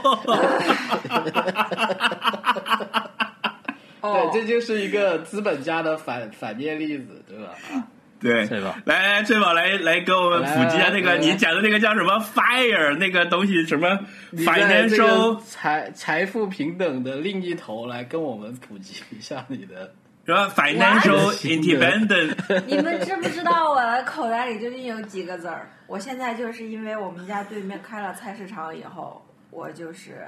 [4.01, 7.51] 哦 对，这就是一个资本家的反反面例子，对吧？
[7.73, 7.83] 啊，
[8.21, 8.45] 对？
[8.85, 13.99] 来来，翠宝来来给我们普及一下那个你讲的那个叫什么 fire 那个东西，什么
[14.31, 19.93] 你在这 financial 财财富平等的另一头来跟我们普及一下你的。
[20.25, 22.37] 什么 financial independent。
[22.67, 25.69] 你们知不知道我的口袋里究竟有几个字儿？
[25.87, 30.27] 我现在就是因为我们家对面开了菜市场以后，我就是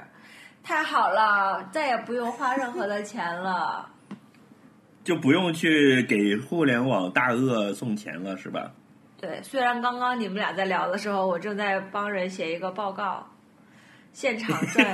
[0.63, 3.89] 太好了，再也不用花任何的钱了。
[5.03, 8.71] 就不用去给互联网大鳄送钱了，是吧？
[9.19, 13.25] 对，虽然刚刚你们俩在聊的时候，我正在帮人写一个报告，
[14.13, 14.85] 现场赚，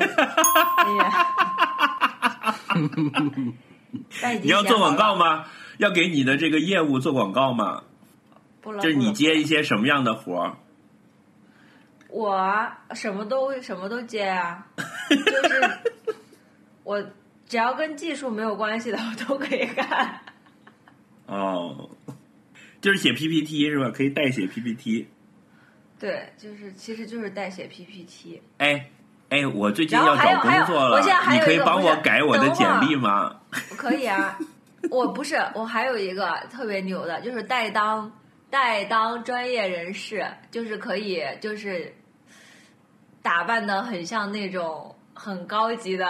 [4.42, 5.46] 你要做广告吗？
[5.78, 7.84] 要给你的这个业务做广告吗？
[8.64, 10.58] 就是你接一些什么样的活儿？
[12.10, 14.68] 我啊什么都什么都接啊，
[15.10, 15.94] 就是
[16.84, 17.04] 我
[17.48, 20.22] 只要跟技术没有关系的，我都可以干。
[21.26, 21.90] 哦，
[22.80, 23.90] 就是写 PPT 是吧？
[23.90, 25.08] 可以代写 PPT。
[26.00, 28.42] 对，就是其实就是代写 PPT。
[28.58, 28.90] 哎
[29.34, 33.36] 哎，我最近要找工作了你可以帮我改我的简历吗？
[33.76, 34.38] 可以啊，
[34.92, 38.12] 我不是，我还有一个特别牛的，就是代当
[38.52, 41.92] 代当专业人士，就是可以就是
[43.24, 46.06] 打扮的很像那种很高级的。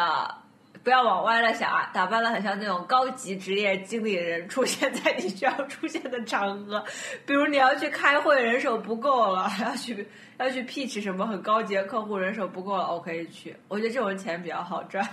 [0.83, 1.89] 不要往歪了想啊！
[1.93, 6.83] 打扮的很像那种高级职业经理人出现在你需要出现的场合，
[7.25, 10.05] 比如你要去开会，人手不够了，要去
[10.37, 13.55] 要去 pitch 什么很高级的客户，人手不够了，我可以去。
[13.69, 15.07] 我觉得这种钱比较好赚。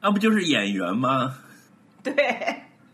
[0.00, 1.36] 那、 不就是演员吗？
[2.02, 2.14] 对，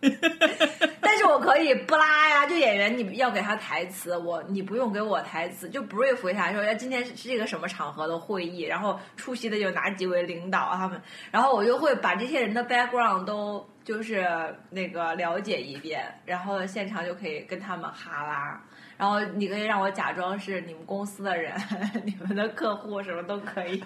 [1.01, 14.27] 但是我可以不拉呀，就演员你要给他台词，我你不用给我台词，就 brief 一下说，哎，今天是一个什么场合的会议，然后出席的有哪几位领导他们，然后我就会把这些人的 background 都就是
[14.71, 18.63] 那个了解一遍，然后现场就可以跟他们哈拉。
[18.97, 21.55] 然后你可以让我假装是你们公司的人，
[22.05, 23.83] 你们的客户什么都可以。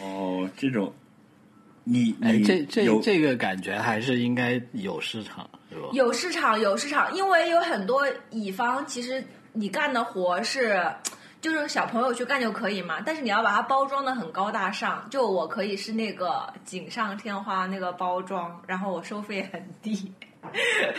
[0.00, 0.92] 哦，这种，
[1.90, 5.88] 你哎，你这这有这个感觉还是应该有市场，是吧？
[5.92, 10.84] 有市场，有市场，因为有很多乙方，其实你干的活是，
[11.40, 15.06] 就是小朋友去干就可以嘛，但是你要把它包装的很高大上。
[15.08, 19.94] 就我可以是那个锦上添花那个包装，然后我收费很低，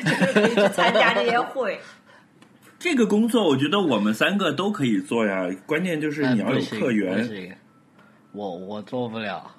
[0.03, 1.79] 就是可以去参加这些会。
[2.79, 5.47] 这个工作，我觉得我们三个都可以做呀。
[5.65, 7.53] 关键就是你要有客源，行
[8.31, 9.51] 我我做不了。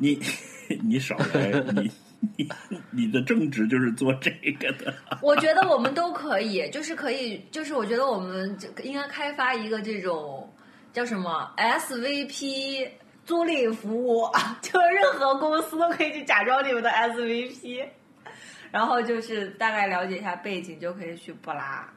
[0.00, 0.18] 你
[0.82, 1.90] 你少来，你
[2.36, 2.48] 你
[2.90, 4.92] 你的正职就是做这个的。
[5.22, 10.50] 我觉得我们都可以，就是可以，就是我觉得我们这应该开发一个这种
[10.92, 12.88] 叫什么 SVP
[13.24, 14.26] 租赁服务，
[14.62, 17.86] 就是任何公司都可以去假装你们的 SVP，
[18.72, 21.88] 然后就是大概了解一下背景就可以去布拉，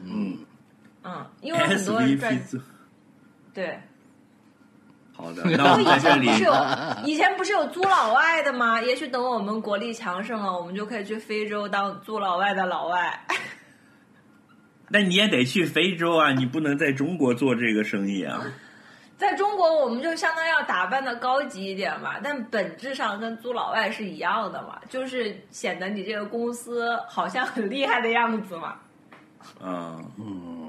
[0.00, 0.38] 嗯。
[1.04, 2.40] 嗯，因为很多人赚
[3.52, 3.76] 对，
[5.22, 6.52] 好的， 那我以们在这里前不是有
[7.06, 8.82] 以前不是有租老外的吗？
[8.82, 13.24] 也许等我们国力强盛了，我们就可以去非洲当租老外的老外。
[14.90, 18.42] 那你也得去非洲啊，你不能在中国做这个生意啊。
[19.16, 28.74] 在中国，我们就相当要打扮的高级一点嘛，但本质上跟租老外是一样的嘛，就是显得你这个公司好像很厉害的样子嘛。
[29.62, 30.61] 嗯，嗯，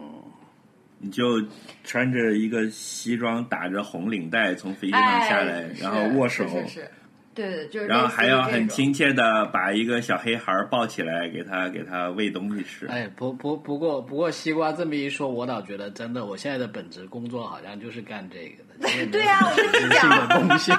[1.04, 1.45] 你就
[1.84, 6.91] 穿着一个西装，打着红领带从飞机上哎，下来，是然后握手，是是是，
[7.34, 12.86] 对对，就是然后还要很亲切的把一个小黑孩抱起来，给他给他喂东西吃。
[12.88, 18.63] 哎，不不不过不过，西瓜这么一说，我倒觉得真的，我现在的本职工作好像就是干这个的。
[19.11, 20.75] 对啊我跟你实质性的贡献。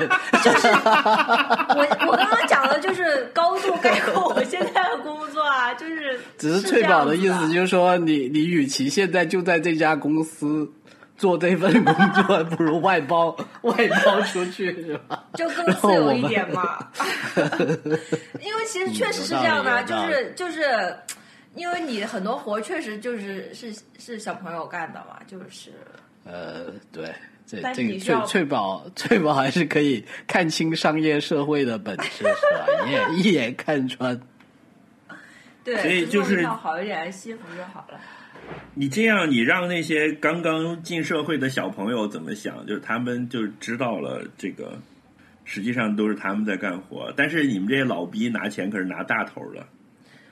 [1.76, 10.70] 我 我刚刚讲的就是高度概括我现在的工作啊，就是只是翠宝的意思就是说，你你与其现在就在这家公司，
[11.17, 15.25] 做这份工作，不如外包 外包出去是吧？
[15.35, 16.79] 就更自由一点嘛。
[18.41, 20.97] 因为其实确实是这样的啊，就是就是，
[21.55, 25.73] 因为你很多活确实就是是是小朋友干的嘛，就是
[26.25, 27.15] 呃，对，
[27.47, 32.67] 这这个翠翠宝翠宝还是可以看清商业社会的本质是吧？
[32.87, 34.21] 一眼一眼看穿。
[35.62, 37.99] 对，所以就是好一点的西服就好了。
[38.74, 42.66] 你这样，你让那些刚刚进社会的小朋友怎么想？
[42.66, 44.78] 就是他们就知道了这个，
[45.45, 49.64] 实际上都是他们在干活，但是你们这些老逼拿钱可是拿大头的。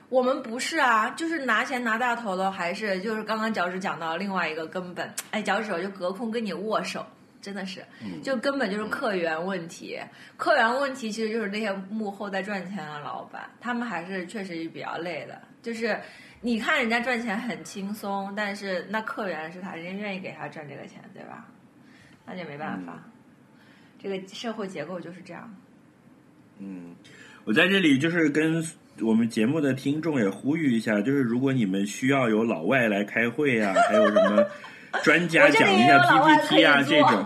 [0.09, 7.03] 我们不是啊，就是拿钱拿大头的，还是就是刚刚脚趾讲到另外一个根本，哎，脚趾手就隔空跟你握手，
[7.41, 7.83] 真的是，
[8.21, 9.99] 就根本就是客源问题。
[10.37, 15.41] 客源问题其实就是那些幕后在赚钱的老板，他们还是确实比较累的。
[15.63, 15.97] 就是
[16.45, 21.47] 你看人家赚钱很轻松，但是那客源是他，人家愿意给他赚这个钱，对吧？
[22.25, 23.01] 那就没办法，
[23.97, 25.49] 这个社会结构就是这样。
[26.59, 26.93] 嗯，
[27.45, 28.61] 我在这里就是跟
[28.99, 34.45] 我们节目的听众也呼吁一下，就是如果你们需要有老外来开会啊，还有什么
[35.01, 37.25] 专家讲一下 PPT 啊这种，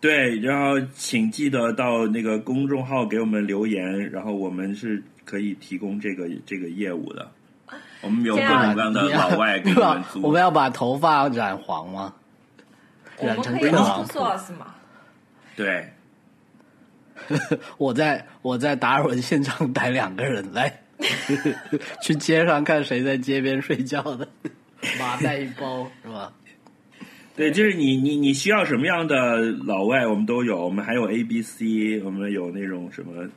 [0.00, 7.30] 对，然后请记得到那个公众号给我们留言，然后我们是可以提供这个这个业务的。
[8.02, 10.04] 我们有各种各样的老外给对吧我们？
[10.12, 12.12] 租，我们要把头发染黄吗？
[13.20, 14.74] 染我们可以成天狼 outsource 嘛？
[15.56, 15.92] 对，
[17.76, 20.80] 我在我在达尔文现场逮两个人来，
[22.00, 24.26] 去街上看谁在街边睡觉的，
[24.98, 26.32] 麻袋一包是吧？
[27.36, 30.64] 对，就是你你你需要什么样的老外，我们都有。
[30.64, 33.28] 我们还有 A B C，我们有那种什么，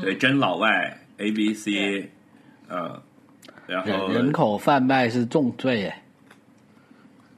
[0.00, 2.12] 对，真老外 A B C，对
[2.68, 3.00] 嗯，
[3.68, 6.02] 然人后人口贩卖是重罪哎，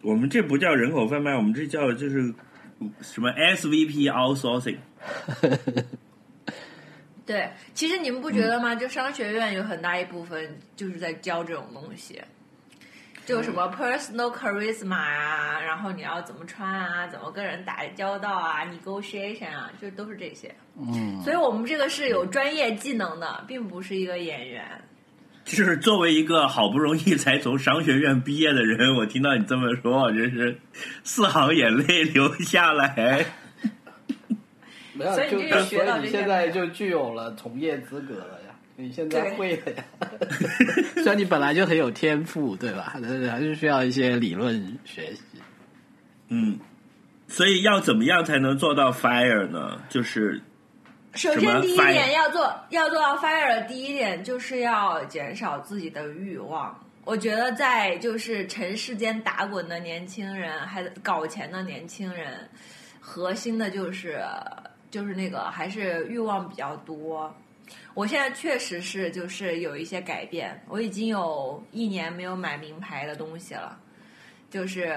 [0.01, 2.33] 我们这不叫人口贩卖，我们这叫就是
[3.03, 4.78] 什么 S V P outsourcing。
[7.26, 8.74] 对，其实你们不觉得吗？
[8.74, 12.20] 就商学院有很大一部分就是在教这种东西，
[13.26, 20.55] 就什么 personal charisma 啊，然后你要怎么穿啊，怎么跟人打交道啊，negotiation 啊，就都是这些。
[20.76, 24.64] 嗯，所以我们这个是有专业技能的，并不是一个演员。
[25.51, 30.57] 就是作为一个好不容易才从商学院毕业的人，我听到你这么说，我真是
[31.03, 33.26] 四行眼泪流下来。
[34.94, 39.84] 没有所以你就就所以你现在就具有了从业资格了呀，你现在会了呀。
[40.94, 42.92] 虽然你本来就很有天赋，对吧？
[43.03, 45.20] 但是还是需要一些理论学习。
[46.28, 46.61] 嗯，
[47.26, 49.80] 所以要怎么样才能做到 fire 呢？
[49.88, 50.40] 就是
[51.14, 56.78] 首先，第一点要做要做到 fire 的第一点就是要减少自己的欲望。
[57.04, 62.48] 我觉得在就是尘世间打滚的年轻人，还搞钱的年轻人，
[63.00, 64.22] 核心的就是
[64.90, 67.34] 就是那个还是欲望比较多。
[67.94, 73.76] 我现在确实是就是有一些改变，我已经有一年没有买名牌的东西了，
[74.48, 74.96] 就是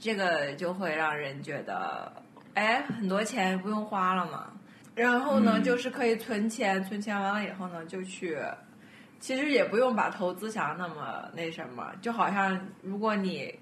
[0.00, 2.10] 这个就会让人觉得，
[2.54, 4.50] 哎，很多钱不用花了嘛。
[4.94, 8.38] 然后呢，嗯就是可以存钱，存钱完了以后呢，就去，
[9.20, 13.54] 其实也不用把投资想那么那什么，就好像如果你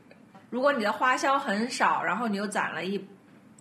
[0.51, 3.03] 如果你的花销很少，然后你又攒了一。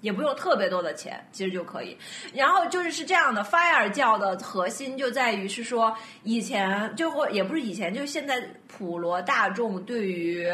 [0.02, 1.96] 也不用特别多的钱，其实就可以。
[2.34, 10.50] 然后就是是这样的，fire 教的核心就在于是说，以前就或也不是以前，就现在普罗大众对于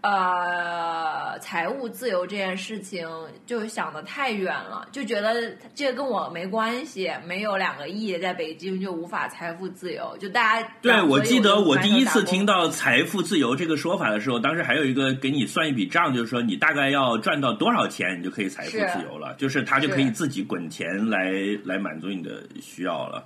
[0.00, 3.08] 呃财务自由这件事情
[3.44, 21.32] 就想的太远了，就觉得这跟我没关系，没有两个亿在北京就无法财富自由，就大家对，我记得我第一次听到财富自由这个说法的时候，当时还有一个给你算一笔账，就是说你大概要赚到多少钱，你就可以财富自由了，就是他就可以自己滚钱来
[21.64, 23.24] 来满足你的需要了。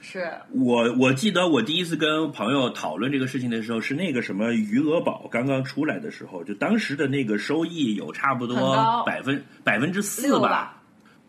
[0.00, 0.30] 是。
[0.52, 10.74] 我我记得我第一次跟朋友讨论这个事情的时候，是那个什么余额宝刚刚出来的时候，就当时的那个收益有差不多百分百分之四吧。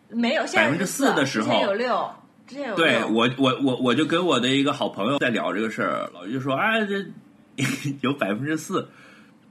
[0.08, 2.10] 没有，百分之四的时候有六，
[2.74, 7.04] 对我我我我就跟我的一个好朋友在聊这个事儿，老于就说啊这
[8.02, 8.88] 有百分之四，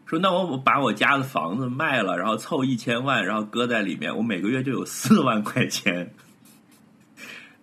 [0.05, 6.11] 说那我把我家的房子卖了，然后凑一千万，然后搁在里面，我每个月就有四万块钱，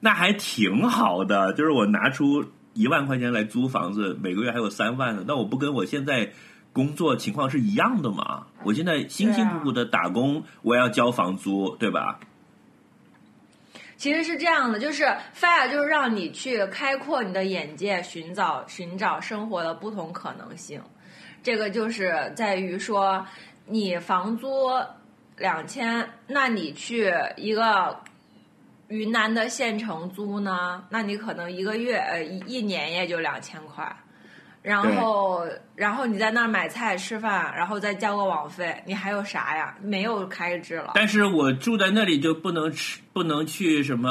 [0.00, 1.52] 那还挺好的。
[1.52, 2.44] 就是我拿出
[2.74, 6.32] 一万块钱来租房子，每个月还有三万呢，那我不跟我现在
[6.72, 8.46] 工作情况是一样的吗？
[8.64, 12.20] 我现在辛辛苦苦的打工，我要交房租，对吧？
[13.96, 20.78] 其实是这样的，就是 fire 就是让你去开阔你的眼界，寻找寻找生活的不同可能性。
[21.42, 23.26] 这个就是在于说，
[23.64, 24.68] 你房租
[25.38, 27.98] 两千，那你去一个
[28.88, 33.96] 云南的县城租呢，那你可能一个月呃一一年也就两千块。
[34.62, 39.72] 然后，然后你在那儿买菜吃饭，然后再交个网费，你还有啥呀？
[39.80, 40.90] 没有开支了。
[40.96, 44.10] 但是我住在那里就不能吃，不能去什么，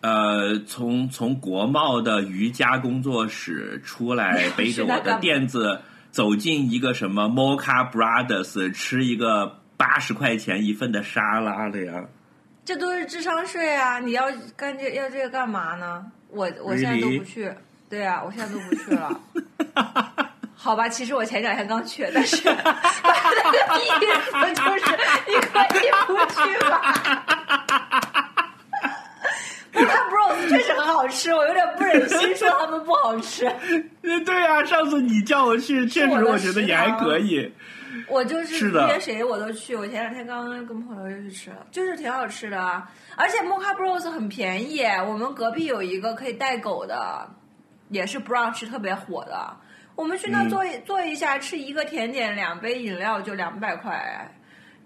[0.00, 12.06] 呃，从从国贸的瑜伽工作室出来， 背着我的垫子走进一个什么 Mocha Brothers 吃一个八十块钱一份的沙拉了呀。
[12.68, 13.98] 这都是智商税啊！
[13.98, 16.04] 你要干这要这个干嘛呢？
[16.28, 17.50] 我我现在都不去。
[17.88, 19.18] 对啊，我现在都不去了。
[20.54, 22.58] 好吧，其实我前两天刚去，但是那个
[23.80, 23.88] 意
[24.20, 24.84] 思就是
[25.26, 28.07] 你可以不去吧。
[29.78, 33.50] 不看 bros 确实很好吃，我有点不忍心说他们不好吃。
[34.02, 37.52] 对啊，上次你叫我去，确实我觉得也还可以。
[38.06, 42.82] 我就是约谁我都去，我前两天刚刚跟朋友又去吃了，就是挺好吃的，
[43.16, 44.82] 而且 Mocha Bros 很便宜。
[45.06, 47.28] 我们隔壁有一个可以带狗的，
[47.88, 49.56] 也是 brunch 特别火的。
[49.94, 54.30] 我们去那坐坐一下，吃一个甜点，两杯饮料就两百块，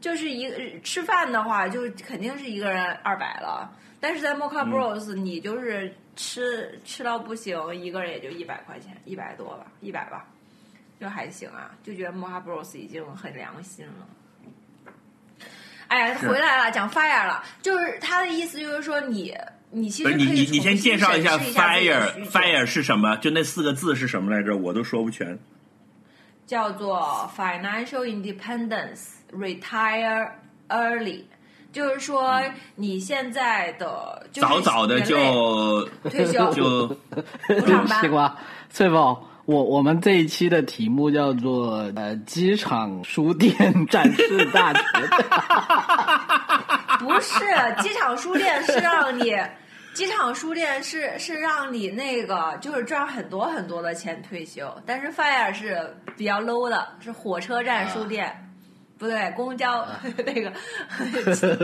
[0.00, 3.70] 就是一吃饭的话就肯定是一个人二百了。
[4.02, 10.26] 但是在 Mocha Bros，你就是吃吃到不行，一个人也就一百块钱，一百多吧，一百吧。
[11.00, 14.08] 就还行啊，就觉得 Mocha Bros 已经很良心了。
[15.86, 19.36] 哎呀，回来了，讲 Fire 了，就是他的意思就是说你
[19.70, 23.16] 你其实你你你先介绍一下 Fire Fire 是什么？
[23.18, 24.56] 就那四个字是什么来着？
[24.56, 25.38] 我都说不全。
[26.46, 30.30] 叫做 Financial Independence Retire
[30.68, 31.24] Early，
[31.72, 32.40] 就是说
[32.74, 35.16] 你现在的早早的就
[36.04, 36.86] 退休 就
[37.48, 38.00] 不上班。
[38.02, 38.36] 西瓜，
[38.70, 39.28] 翠宝。
[39.44, 43.52] 我我们这一期的题目叫做呃机场书店
[43.88, 44.84] 展示大全，
[47.04, 47.44] 不是
[47.82, 49.34] 机场书店是让你，
[49.94, 58.32] 机场书店是是让你那个就是赚很多很多的钱退休，但是 Fire 是比较 low 的，是火车站书店。
[59.02, 59.84] 不对，公交
[60.24, 60.48] 那个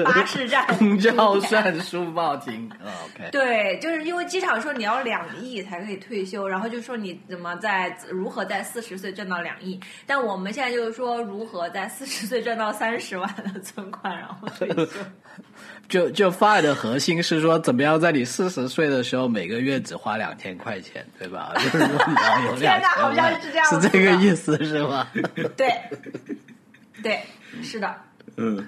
[0.05, 2.68] 巴士站， 公交算书报亭。
[3.14, 14.89] OK，对，就是因为机场说你要两亿才可以退休，然后就说你怎么在如何在四十岁挣到两亿，但我们现在就是说如何在四十岁挣到三十万的存款，然后退休。
[15.89, 21.53] 就就 FIRE 的核心是说，怎么样在你四十岁的时候每个月只花两千块钱，对吧？
[21.55, 25.07] 就是说你要有两千好像是这样，是这个意思是吗？
[25.57, 25.72] 对。
[27.03, 27.21] 对，
[27.63, 27.95] 是的，
[28.37, 28.67] 嗯，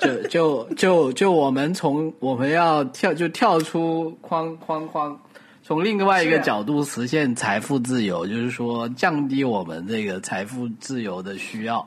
[0.00, 5.20] 就就就就我们从我们要跳就跳出框框框，
[5.62, 11.86] 从另外一个角度实现财富自由，就是说降低我们这个财富自由的需要。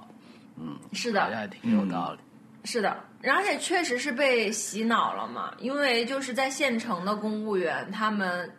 [0.57, 2.19] 嗯，是的，好像挺有道理。
[2.63, 8.49] 是的，而且确实是被洗脑了嘛，因为就是在县城的公务员他们。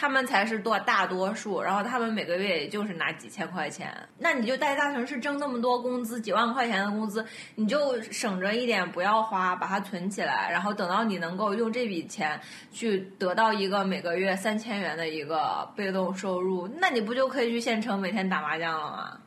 [0.00, 7.26] 他们才是多大多数，然后他们每个月也就是拿几千块钱，那你就在大城市挣那么多工资，几万块钱的工资，
[7.56, 12.40] 你就省着一点不要花，把它存起来，然后等到你能够用这笔钱
[12.70, 19.18] 去得到一个每个月三千元的一个被动收入，那你不就可以去县城每天打麻将了吗？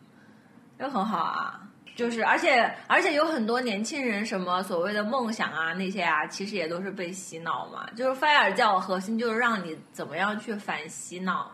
[0.79, 1.59] 就很好啊。
[1.93, 7.85] 就是，而且而且有很多年轻人，什么所谓的梦想啊，那些啊，其实也都是被洗脑嘛。
[7.95, 11.51] 就是 FIRE 教核心就是让你怎么样去反洗脑，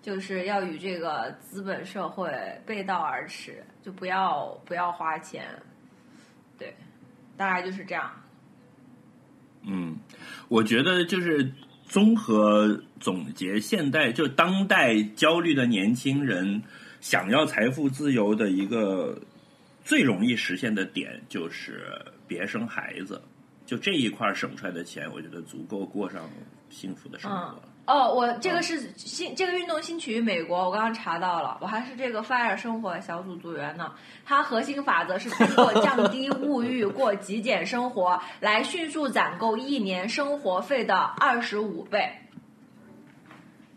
[0.00, 2.32] 就是要与这个资本社会
[2.64, 5.44] 背道而驰，就不要不要花钱。
[6.56, 6.74] 对，
[7.36, 8.10] 大概就是这样。
[9.64, 9.96] 嗯，
[10.48, 11.52] 我觉得就是
[11.86, 16.62] 综合总结，现代就当代焦虑的年轻人
[17.00, 19.20] 想要财富自由的一个。
[19.86, 21.86] 最容易实现的点就是
[22.26, 23.22] 别生孩子，
[23.64, 26.28] 就这一块省出来的钱，我觉得足够过上
[26.68, 27.62] 幸福的生活。
[27.86, 33.92] 哦，我这个是新这个运动兴起于美国，我刚刚查到了，我还是这个 Fire 生活小组组员呢。
[34.24, 42.10] 它核心法则是通过降低物欲、过极简生活，来迅速攒够一年生活费的二十五倍。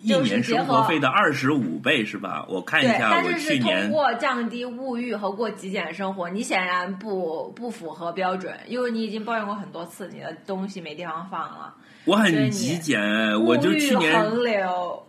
[0.01, 2.45] 一年生活费的二十五倍是吧？
[2.47, 11.73] 我看一下，我去年通过降低物欲和过极简生活，你显然不不符合标准，因为你已经抱怨过很多次，你的东西没地方放了。
[12.05, 13.01] 我很极简，
[13.43, 15.03] 我就去年横流。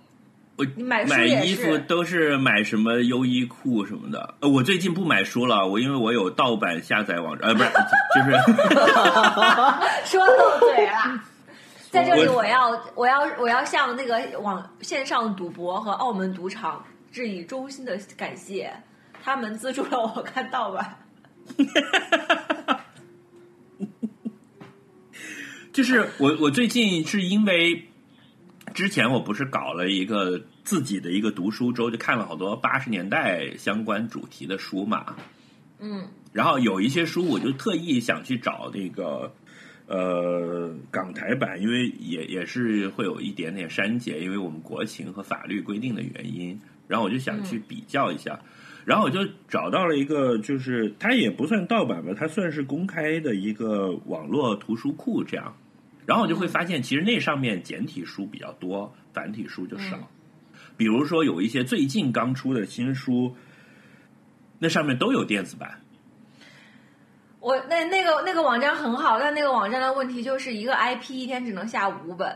[0.56, 4.34] 我买买衣服都是买什么优衣库什么的。
[4.40, 7.70] 呃，我最近不买书了，我因为我有盗版下载网站，呃，不是，
[8.14, 8.30] 就是
[10.04, 11.22] 说漏嘴了。
[11.90, 18.72] 在这里，我要我要我要向那个网线上赌博和澳门赌场致以衷心的感谢。
[19.22, 20.96] 他们资助了我看盗版。
[25.72, 27.88] 就是我我最近是因为
[28.72, 35.16] 之前我不是搞了一个自己的一个读书周，就看了好多八十年代相关主题的书嘛。
[35.78, 39.34] 嗯然后有一些书我就特意想去找那个
[39.90, 46.58] 呃港台版，因为也也是会有一点点删减，因为我们国情和法律规定的原因。
[46.88, 48.40] 然后我就想去比较一下，
[48.84, 55.54] 然后我就找到了一个，就是它也不算盗版吧，它算是公开的一个网络图书库这样。
[56.04, 60.10] 然后我就会发现，其实那上面简体书比较多，繁体书就少。
[60.76, 63.36] 比如说有一些最近刚出的新书，
[64.58, 65.80] 那上面都有电子版。
[67.40, 72.34] 我那那个那个网站很好，但那个网站的问题就是一个 IP 一天只能下五本。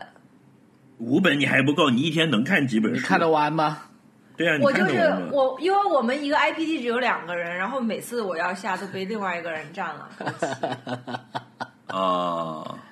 [0.97, 3.01] 五本你还不够，你一天能看几本书？
[3.01, 3.83] 你看得完吗？
[4.35, 5.29] 对啊，你我就是看得完吗？
[5.31, 10.09] 我，因为我们一个 IP 地址有两个人，然后每次我要下都被另外一个人占了。
[11.87, 12.77] 啊。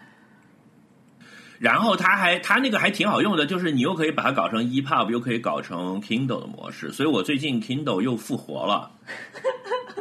[1.60, 8.92] 然后他还他那个还挺好用的，就是你又可以把它搞成 EPUB，又可以搞成 Kindle 的模式，所以我最近 Kindle 又复活了，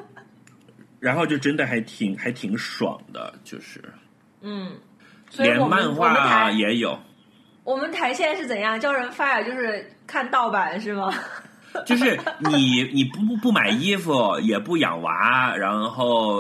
[1.03, 3.83] 然后就真的还挺还挺爽的，就是
[4.41, 4.71] 嗯，
[5.29, 6.97] 所以连漫画也有，
[7.65, 8.79] 我们台现在是怎样？
[8.79, 11.13] 叫人 fire 就是看盗版是吗？
[11.85, 16.37] 就是你你不不不买衣服，也不养娃，然后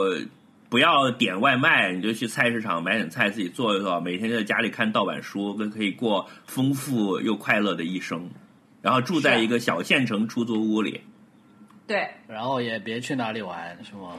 [0.68, 8.30] 不要点外卖，你就去菜市场买点菜自己做一做，每天在家里看盗版书，跟可以过丰富又快乐的一生。
[8.80, 11.00] 然后住在一个小县城出租屋里，
[11.86, 14.12] 对，然后也别去哪里玩，是吗？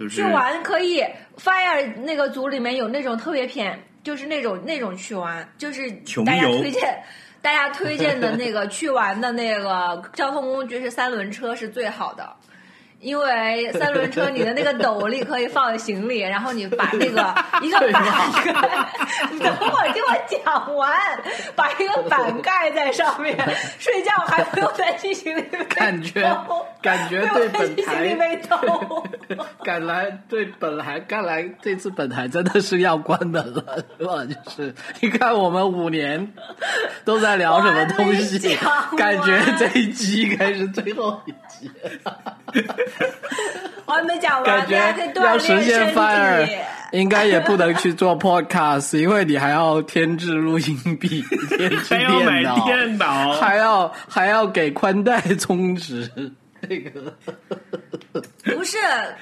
[0.00, 1.04] 就是去玩可以
[1.36, 5.90] ，fire 那个组里面有那种特别便，就是那种那种去玩，就是
[6.24, 6.98] 大家推荐。
[7.42, 12.30] 大家推荐的那个去玩的那个交通工具是三轮车是最好的，
[13.00, 18.02] 因为三轮车你的那个斗笠可以放行李，然后你把那个 一个板
[18.44, 18.88] 盖，
[19.32, 20.92] 你等会儿听我讲完，
[21.56, 23.36] 把一个板盖在上面，
[23.78, 29.04] 睡觉还不用担心行李被 感觉偷感觉对本不用担心行李台被偷。
[29.64, 34.24] 赶来对本台，看来这次本台真的是要关门了，是吧？
[34.24, 36.32] 就是你看我们五年
[37.04, 38.56] 都在聊什么东西
[38.96, 41.70] 感觉这一期应该是最后一集，
[43.86, 44.70] 我还没讲完，
[45.14, 46.56] 要实现炼身 fire 体。
[46.92, 56.10] 应该也不能去做 podcast，因为你还要添置录音笔， 添置还要买电脑，电脑，还要还要给宽带充值，
[56.68, 57.14] 这个
[58.56, 58.76] 不是，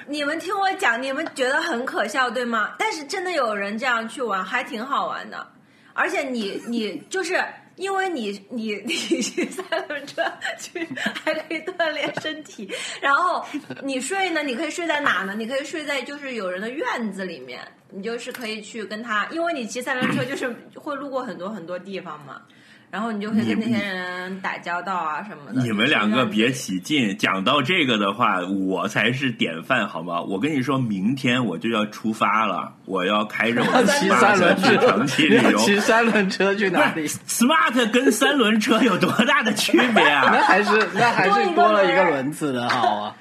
[0.07, 2.70] 你们听我讲，你们觉得很可笑对吗？
[2.78, 5.47] 但是真的有人这样去玩，还挺好玩的。
[5.93, 7.39] 而且你你就是
[7.79, 10.22] 因为你你 你骑三轮车
[10.59, 10.87] 去，
[11.24, 12.68] 还可以锻炼身体。
[13.01, 13.45] 然后
[13.83, 15.35] 你睡呢，你可以睡在哪呢？
[15.37, 17.61] 你可以睡在就是有人的院子里面，
[17.91, 22.43] 你就是可以去跟他，因为你骑三轮车就是会路过很多很多地方嘛。
[22.91, 25.61] 然后你就可以跟那些人打交道啊什么的。
[25.62, 26.78] 你们两个别起。
[26.78, 30.22] 劲，讲到这个的话，我才是典范，好吗？
[30.22, 35.59] 我跟你说，明天我就要出发了，我要开着我的骑 smart 三轮去长期，旅游。
[35.66, 40.45] 骑三轮车去哪里？smart 跟三轮车有多大的区别啊 那啊？
[40.45, 43.14] 还是那还是多了一个轮子的好啊！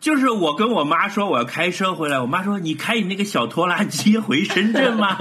[0.00, 5.16] 就是我跟我妈说我要开车回来，我妈说你开你那个小拖拉机回深圳吗？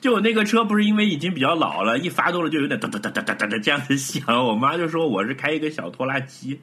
[0.00, 6.60] 就我那个车不是因为已经比较老了，一发动了就有点哒哒哒哒哒哒哒这样子响，我妈就说我是开一个小拖拉机。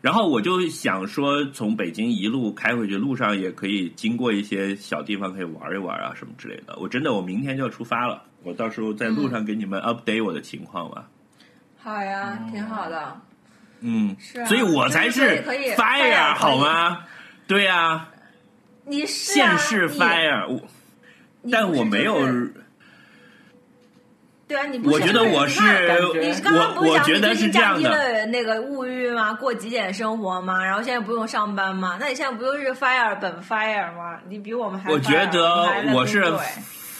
[0.00, 6.76] 然后我就想说，从北京一路开回去，路上也可以经过一些小地方，可以玩一玩啊，什么之类的。
[6.80, 11.08] 我真的，我明天就要出发了，我到时候在路上给你们 update 我的情况吧。
[11.78, 13.20] 好呀，挺好的。
[13.80, 15.42] 嗯，是啊所以我才是
[15.76, 17.04] fire 好吗？
[17.46, 18.08] 对呀、
[18.84, 20.60] 你是啊现世你 fire，我
[21.50, 22.54] 但我没有就，是
[24.48, 29.32] 对啊，你不是我觉得我是我我觉得是这样的那个物欲吗？
[29.32, 30.62] 过极简生活吗？
[30.62, 31.96] 然后现在不用上班吗？
[31.98, 34.18] 那你现在不就是 fire 本 fire 吗？
[34.28, 36.22] 你比我们还我觉得我是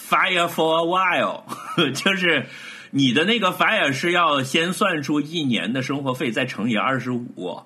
[0.09, 1.43] fire for a while，
[1.93, 2.47] 就是
[2.91, 7.63] 你的那个 fire 是要先算出一年的生活费，再乘以二十五。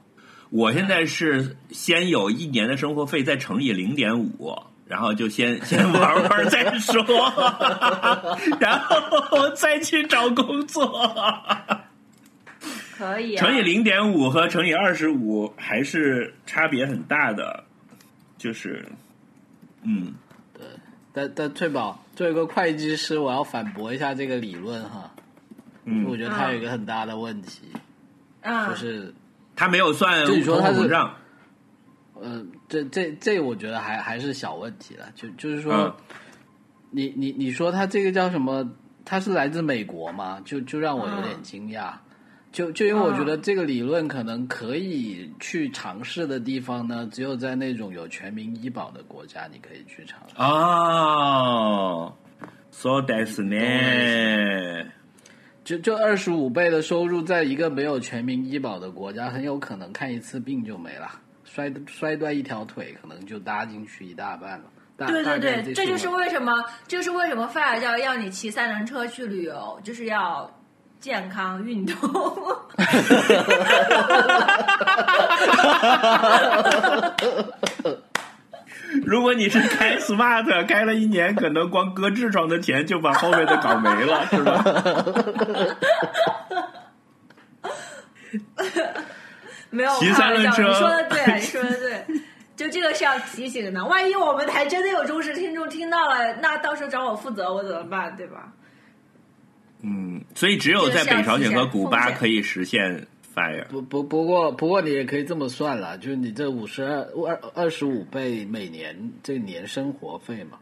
[0.50, 4.56] 我现在是先有一年的生活费，再乘以零点五，
[4.86, 7.02] 然后就先先玩玩再说，
[8.60, 11.10] 然后再去找工作。
[12.96, 17.64] 可以、啊、乘以零点五和乘以二十五还是差别很大的，
[18.38, 18.86] 就是，
[19.82, 20.14] 嗯，
[20.54, 20.64] 对
[21.12, 25.10] 但但翠宝作为一个会计师，我要反驳一下这个理论哈。
[25.84, 27.70] 嗯我觉得它有一个很大的问题，
[28.40, 29.14] 嗯，就是
[29.54, 31.14] 他没有算就你说他是通货膨胀，
[32.20, 35.06] 呃，这这这，我觉得还还是小问题了。
[35.14, 35.94] 就就是说，嗯
[36.90, 38.68] 你你你说他这个叫什么？
[39.04, 40.40] 他是来自美国吗？
[40.44, 41.92] 就就让我有点惊讶。
[42.52, 50.34] 就就因为我觉得这个理论可能可以去尝试的地方呢，只有在那种有全民医保的国家，你可以去尝试。
[50.38, 52.14] 哦
[52.70, 54.90] ，so that's 呢，
[55.64, 61.10] 就就二十五倍的收入，在一个没有全民医保的国家，很有可能看一次病就没了，
[61.56, 64.64] 摔摔断一条腿，可能就搭进去一大半了。
[64.94, 66.52] 大对对对，这就是为什么，
[66.86, 70.54] 这就是为什么范儿叫要你骑三轮车去旅游，就是要
[71.00, 71.96] 健康运动。
[79.06, 84.62] 如果你是开 smart 开了一年，可能光割痔疮的钱就把后面的搞没了，是吧？
[89.76, 92.20] 没有骑开玩笑，三轮车 你说的对，你说的对。
[92.56, 98.16] 就这个是要提醒的，万一我们台真的有忠实听众听到了，那到时候找我负责，我怎么办？
[98.16, 98.50] 对吧？
[99.82, 103.66] 嗯，所以只有在北朝鲜和古巴可以实现 fire。
[103.66, 110.58] 不不不过不过你也可以这么算了，就是你这五十二二二十五倍每年这年生活费嘛，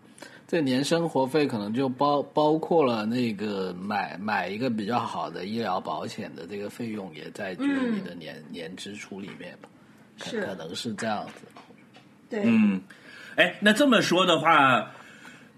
[0.55, 9.59] 这年生活费可能就包包括了那个买买一个比较好的医疗保险的这个费用，也在就是你的年、年支出里面
[10.17, 11.49] 是可能是这样子。
[12.31, 12.81] 对，嗯，
[13.35, 14.93] 哎，那这么说的话，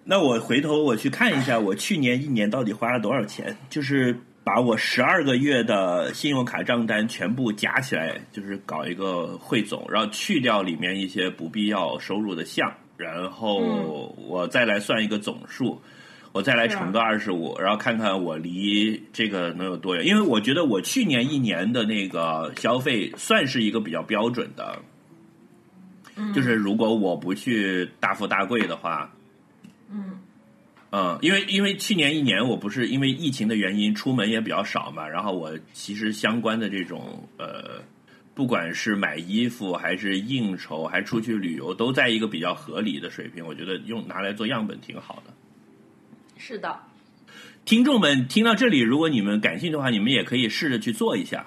[0.02, 3.54] 那我回头我去看一下，我去年一年到底花了多少钱？
[3.68, 15.80] 就是把我十二个月的信用卡账单全部加起来，就是搞一个汇总，然后去掉里面一些不必要收入的项，然后我再来算一个总数。
[16.32, 20.04] 我再来乘个二十五，然后看看我离这个能有多远。
[20.04, 24.78] 因为我觉得我去年一年的那个消费算是一个比较标准的，
[26.34, 29.10] 就是如果我不去大富大贵的话，
[29.90, 30.18] 嗯
[30.90, 37.80] 嗯，因为因为去年一年我不是因为疫情的原因出门也比较少嘛，然后我其实相关的这种呃，
[38.36, 45.32] 不管是买衣服还是应酬还是出去旅游，都在一个比较合理的水平，我觉得用拿来做样本挺好的。
[46.36, 46.78] 是的，
[47.64, 51.46] 听众们听到这里，如果你们感兴趣的话，你们也可以试着去做一下，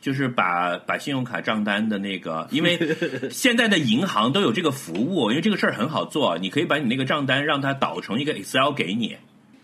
[0.00, 2.78] 就是把把信用卡账单的那个，因为
[3.30, 9.14] 现在的银行都有这个服务，因为这个事儿很好做，你可以把你那个账单让它导成一个 Excel 给你，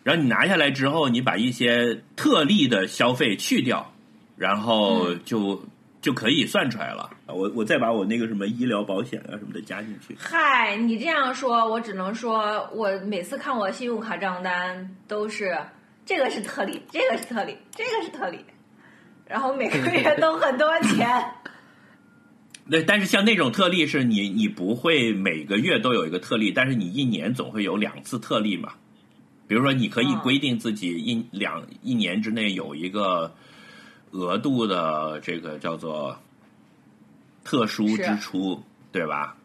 [0.04, 3.94] 然后你拿下来之后，你把一些特例的消费去掉，
[4.36, 5.64] 然后就、
[6.00, 7.10] 就可以算出来了。
[7.26, 10.16] 我我再把我那个什么医疗保险啊什么的加进去。
[10.18, 15.58] 嗨，你这样说，我只能说，我每次看我信用卡账单都是
[16.04, 18.38] 这个是特例，这个是特例，这个是特例，
[19.26, 21.24] 然后每个月都很多钱。
[22.70, 28.72] 对，但是像那种特例是你你不会每个月都有一个特例，但是你一年总会有两次特例嘛。
[29.48, 33.32] 比如说，你可以嗯规定自己一两一年之内有一个
[34.12, 36.18] 额度的这个叫做
[37.44, 39.36] 特殊支出，对吧？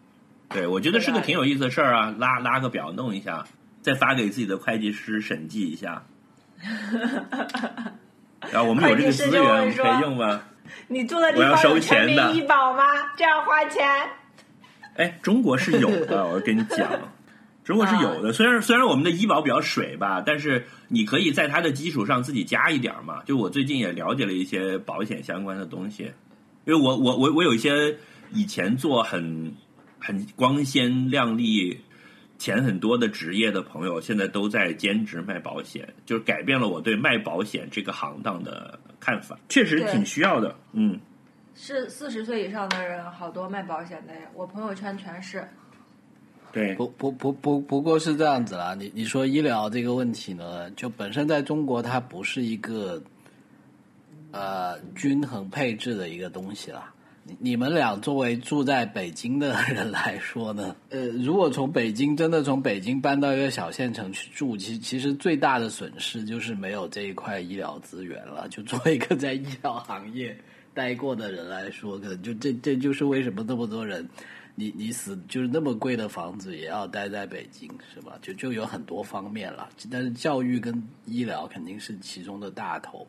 [0.49, 3.45] 对，我觉得是个挺有意思的事儿啊，拉拉个表弄一下，
[3.81, 6.03] 再发给自己的会计师审计一下。
[8.51, 10.41] 然后我们有这个资源，我们可以用吗？
[10.87, 12.83] 你住的地我要收方有全钱的民医保吗？
[13.17, 14.09] 这样花钱？
[14.95, 16.89] 哎，中国是有的，我跟你讲，
[17.71, 18.33] 中国是有的。
[18.33, 23.23] 虽然虽然我们的医保比较水吧，但是你可以在它的基础上自己加一点嘛。
[23.23, 26.11] 就我最近也了解了一些保险相关的东西，
[26.65, 27.97] 因为我我我我有一些
[28.33, 29.53] 以前做很
[29.99, 31.79] 很光鲜亮丽、
[32.37, 40.53] 钱很多的职业的朋友，现在都在兼职卖保险，就是改变了我对卖保险这个行当的看法，确实挺需要的。
[40.73, 40.99] 嗯。
[41.53, 45.47] 是四十岁以上的人，好多卖保险的呀，我朋友圈全是。
[46.51, 53.01] 对，不不不不不过是这样子啦，你你说医疗这个问题呢，就本身在中国它不是一个
[54.31, 56.93] 呃均衡配置的一个东西啦。
[57.23, 68.47] 你你们俩作为住在北京的人来说呢，呃，如果从北京真的从北京搬到一个小县城去住，其其实最大的损失就是没有这一块医疗资源了。
[68.49, 70.35] 就作为一个在医疗行业
[70.73, 74.05] 待过的人来说，可能就这这就是为什么这么多人。
[74.55, 78.17] 你你死就是那么贵的房子也要待在北京是吧？
[78.21, 83.07] 就就有很多方面了，但是教育跟医疗肯定是其中的大头。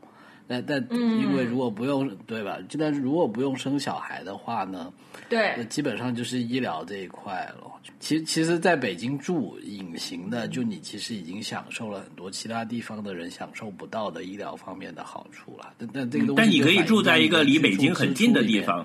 [0.49, 2.59] 但但因为如果不用、对吧？
[2.69, 4.93] 就但是如果不用生小孩的话呢，
[5.31, 7.71] 那对，基本上就是医疗这一块了。
[8.01, 15.73] 其其实，在北京住隐形的，就你其实已经享受了很多其他地方的人享受不到的医疗方面的好处了。
[15.79, 18.85] 但但这个东西，但你可以住在一个离北京很近的地方。。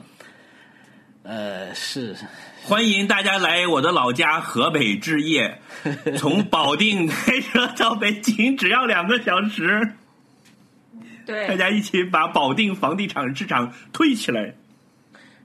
[1.28, 2.16] 呃，是
[2.64, 5.60] 欢迎大家来我的老家河北置业，
[6.18, 9.92] 从保定开车到北京只要两个小时，
[11.26, 14.56] 对大，家一起把保定房地产市场推起来。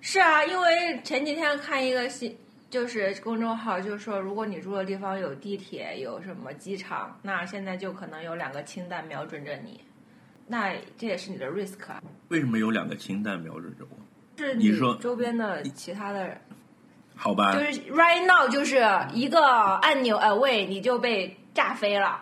[0.00, 2.32] 是啊，因为前几天看一个新，
[2.70, 9.80] 就是公众号，就是说，如果你住的地方有地铁，有什么机场，那现在就可能有两个氢弹瞄准着你，
[10.46, 13.96] 那这也是你的 risk 啊，为什么有两个氢弹瞄准着我？
[14.36, 16.40] 是你说周边的其他的人，
[17.14, 22.20] 好吧就，是 right now 就是一个按钮 away 你就被炸飞了。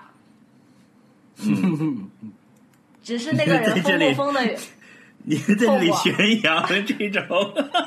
[3.02, 4.56] 只是那个人 在这里疯不疯的，
[5.24, 7.26] 你在这里宣扬这种，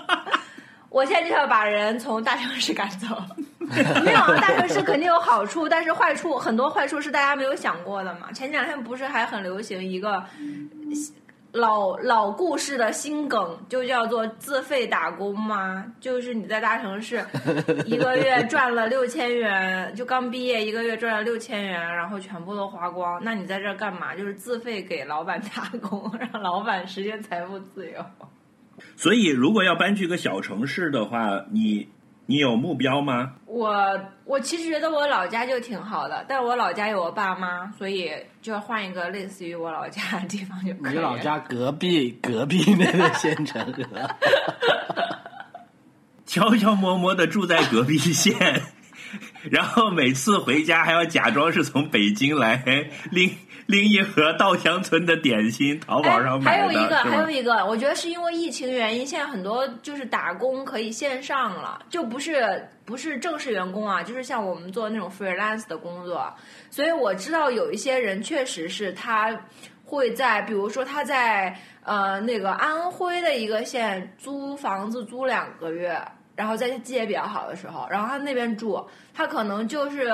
[0.89, 3.07] 我现在就要把人从大城市赶走。
[4.03, 8.32] 没有啊，大城市肯定有好处，但是坏处很多坏处是大家没有想过的嘛。
[8.32, 10.24] 前两天不是还很流行一个
[11.54, 15.86] 老老故事的新梗，就叫做自费打工吗？
[15.99, 17.24] 就是你在大城市
[17.86, 24.16] 一个月赚了六千元，就刚毕业一个月赚了六千元，然后全部都花光，那你在这儿干嘛？
[24.16, 28.04] 就是自费给老板打工，让老板实现财富自由。
[28.95, 31.88] 所以如果要搬去一个小城市的话，你
[32.26, 33.34] 你有目标吗？
[33.45, 38.11] 我我其实觉得我老家就挺好的，但我老家有我爸妈，所以
[38.41, 40.91] 就要换一个类似于我老家的地方就可以了。
[40.93, 43.84] 你老家隔壁隔壁那个县城河，
[46.26, 48.61] 悄悄摸摸的住在隔壁县，
[49.51, 53.36] 然后每次回家还要假装是从北京来拎
[53.68, 66.34] 拎一盒稻香村的点心，淘宝上买还有一个，还有一个，我觉得是因为疫情原因，现在很多就是打工可以线上了，就不是不是正式员工啊，就是像我们做那种 freelance 的工作，
[66.70, 69.36] 所以我知道有一些人确实是他
[69.86, 75.97] 会在，比如说他在呃那个安徽的一个县租房子租两个月。
[76.36, 80.09] 然后在季节比较好的时候，然后他那边住，他可能就是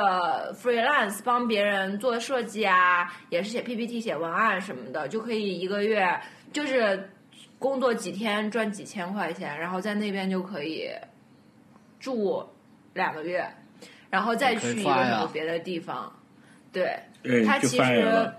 [0.61, 6.19] freelance 帮别人做设计啊，也是写 PPT、写文案什么的，就可以一个月
[6.51, 7.09] 就是
[7.57, 10.89] 工作几天赚几千块钱，然后在那边就可以
[11.99, 12.43] 住
[12.93, 13.47] 两个月，
[14.09, 16.11] 然后再去一个什么别的地方。
[16.71, 16.99] 对，
[17.45, 18.31] 他其实。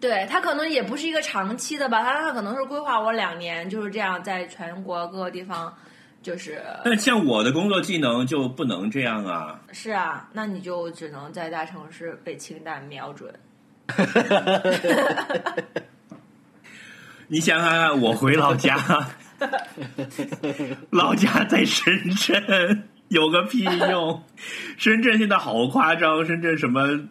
[0.00, 5.76] 对他可能也不是一个长期的吧，他他可能是规划我两年就是这样在全国各个地方，
[6.22, 9.58] 就是但像我的工作技能就不能这样啊！
[9.72, 13.32] 是啊，那你就只能在大城市被氢弹瞄准。
[17.26, 18.76] 你想想看，我回老家，
[20.90, 24.22] 老家在深圳，有个屁用！
[24.76, 27.08] 深圳现在好夸张，深圳什么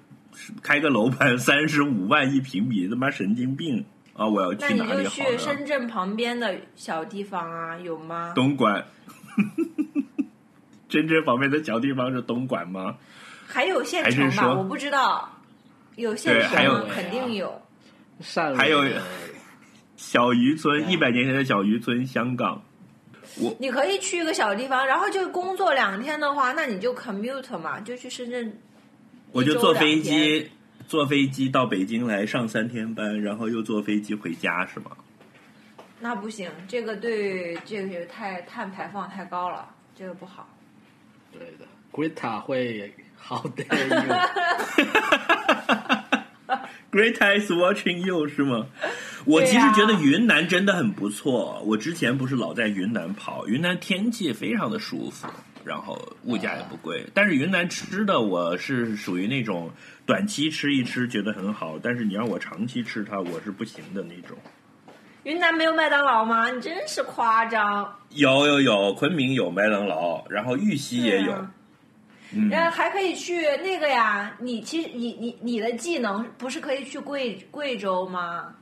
[0.62, 3.84] 开个楼盘三十五万一平米，他妈神经病
[4.14, 4.28] 啊！
[4.28, 5.32] 我要那你去哪里就好呢？
[5.32, 8.34] 去深圳旁边的小地方啊，有吗？
[8.36, 8.86] 东莞。
[10.90, 12.98] 深圳旁边的小地方是东莞吗？
[13.48, 14.24] 还有县城吧？
[14.26, 15.30] 还是说我不知道，
[15.96, 17.62] 有县对还有城肯定有。
[18.22, 19.02] 上还有呃
[19.96, 22.62] 小渔村，一百年前的小渔村，香港。
[23.60, 28.60] 你可以去一个小地方，然后就工作两天的话，那你就 commute 嘛，就去深圳。
[29.32, 30.50] 我就坐飞机，
[30.88, 34.92] 坐飞机到北京来上三天班，然后又坐飞机回家，是吗？
[36.00, 40.48] 那不行，这个对这个太碳排放太高了，这个不好。
[41.32, 44.18] 对的，Greta 会好的用。
[46.92, 48.66] Great is watching you 是吗？
[49.26, 51.62] 我其实觉得云南真的很不错。
[51.66, 55.28] 我之前不是老在云南跑，云南天气非常的舒服，
[55.64, 57.06] 然后物价也不贵。
[57.14, 59.70] 但是云南吃的我是属于那种
[60.08, 64.36] 短期吃一吃觉得很好，但是你让我长期吃它，我是不行的那种。
[65.30, 66.50] 云南没有麦当劳吗？
[66.50, 67.96] 你真是夸张。
[68.10, 71.32] 有有有，昆明有麦当劳，然后玉溪也有。
[72.34, 78.56] 嗯，然后还可以去那个呀，你其实你你你的技能不是可以去贵贵州吗？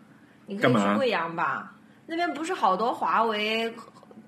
[0.46, 1.74] 你可以去贵阳吧，
[2.06, 3.74] 那边不是好多华为、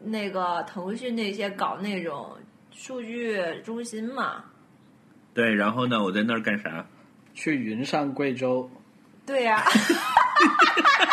[0.02, 2.38] 那个腾讯那些搞那种
[2.72, 4.46] 数据中心嘛？
[5.34, 6.86] 对，然后呢，我在那儿干啥？
[7.34, 8.72] 去云上贵州，
[9.26, 9.62] 对呀、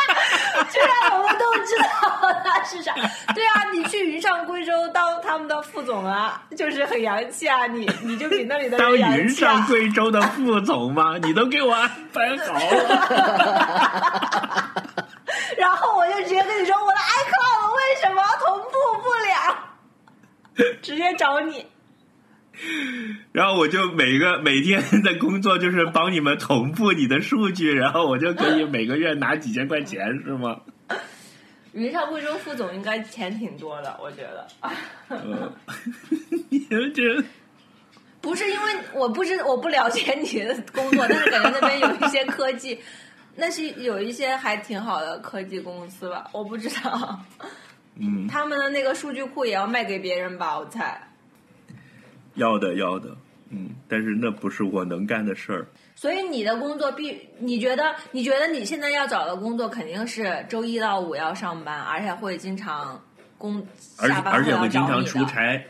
[1.64, 2.92] 知道他是啥。
[3.34, 9.66] 对啊，你去云上贵州当他们的副总啊，就是很洋气啊，你 你就比那里的当人洋云上。
[9.66, 11.16] 贵州的副总吗？
[11.22, 12.60] 你都给我安排好了。
[15.56, 19.56] 然后我就直接跟你说，我的 iCloud 为什么同步不了？
[20.82, 21.66] 直接找你。
[23.32, 30.56] 然后我就每个每天的工作就是帮你们同步你的数据，然后我就可以每个月拿几千块钱，是吗？
[31.76, 34.48] 云上贵州副总应该钱挺多的，我觉得。
[35.10, 35.52] 嗯，
[36.48, 37.22] 你们这
[38.22, 42.80] 不是因为我不知我不了解你的工作，但是感觉那边有一些科技，
[43.34, 47.20] 那是有一些还挺好的科技公司吧，我不知道。
[47.96, 50.58] 嗯， 他们的那个数据库也要卖给别人吧？
[50.58, 51.00] 我猜。
[52.36, 53.14] 要的要的，
[53.50, 55.66] 嗯，但是那不是我能干的事儿。
[55.96, 63.02] 所以你的工作必，你觉得你觉得你现在要找的工作肯定是周一到五要上班，而且会经常
[63.38, 63.66] 工
[63.98, 65.66] 而且下班而且要会经常出差，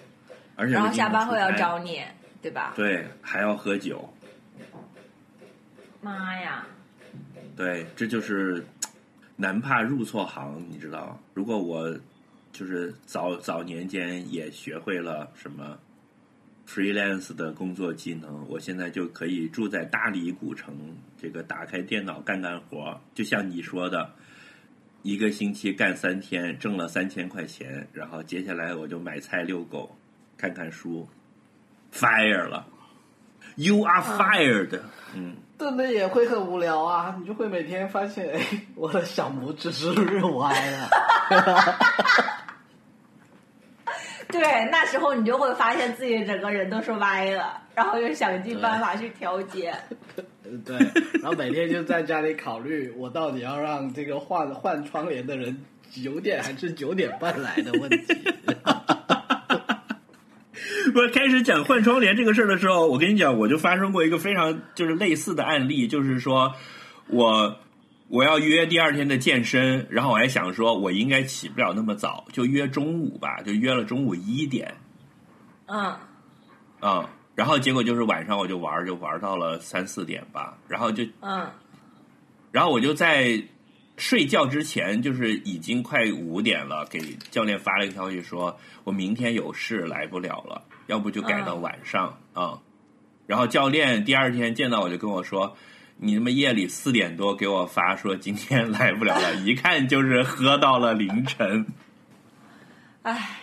[0.56, 2.02] 而且然后下班后要找你，
[2.42, 2.72] 对吧？
[2.74, 4.12] 对，还要喝酒，
[6.00, 6.66] 妈呀！
[7.56, 8.66] 对，这就是
[9.36, 11.16] 男怕入错行，你知道？
[11.34, 11.96] 如果我
[12.52, 15.78] 就是早早年间也学会了什么
[16.66, 20.74] freelance 的工作技能，我现在就可以住在大理古城，
[21.20, 24.10] 这个打开电脑干干活，就像你说的。
[25.02, 29.96] 一个星期干三天，挣了三千块钱，然后接下来我就买菜遛狗，
[30.36, 31.08] 看看书
[31.92, 32.66] ，fire 了
[33.54, 34.80] ，you are fired，
[35.14, 37.16] 嗯真的也会很无聊啊！
[37.20, 40.88] 你就会每天发现，哎，我的小拇指是不是歪了？
[44.38, 49.74] 对，那时候你就会发现自己整个人都是歪了，然后又想尽办法去调节。
[50.64, 50.76] 对，
[51.20, 58.06] 然后每天就在家里考虑，我到底要让这个换换窗帘的人九点还是九点半来的问题。
[60.94, 66.54] 不，开始讲换窗帘这个事儿的时候，我跟你讲，我就发生过一个非常就是类似的案例，就是说
[67.08, 67.58] 我
[68.08, 74.74] 我要约第二天的健身，然后我还想说我应该起不了那么早，就约中午吧，就约了中午一点。
[75.66, 75.96] 嗯，
[76.80, 81.50] 嗯、然后结果就是晚上我就玩儿，就玩到了三四点吧，然后就嗯，
[82.52, 83.42] 然后我就在
[83.96, 87.00] 睡觉之前，就是已经快五点了，给
[87.30, 92.60] 教练发了一个消息说，我明天有事来不了了，要不就改到晚上啊、
[93.26, 95.56] 然后教练第二天见到我就跟我说，
[95.98, 101.66] 你他妈夜里四点多给我发说今天来不了了，一看就是喝到了凌晨。
[103.02, 103.40] 唉，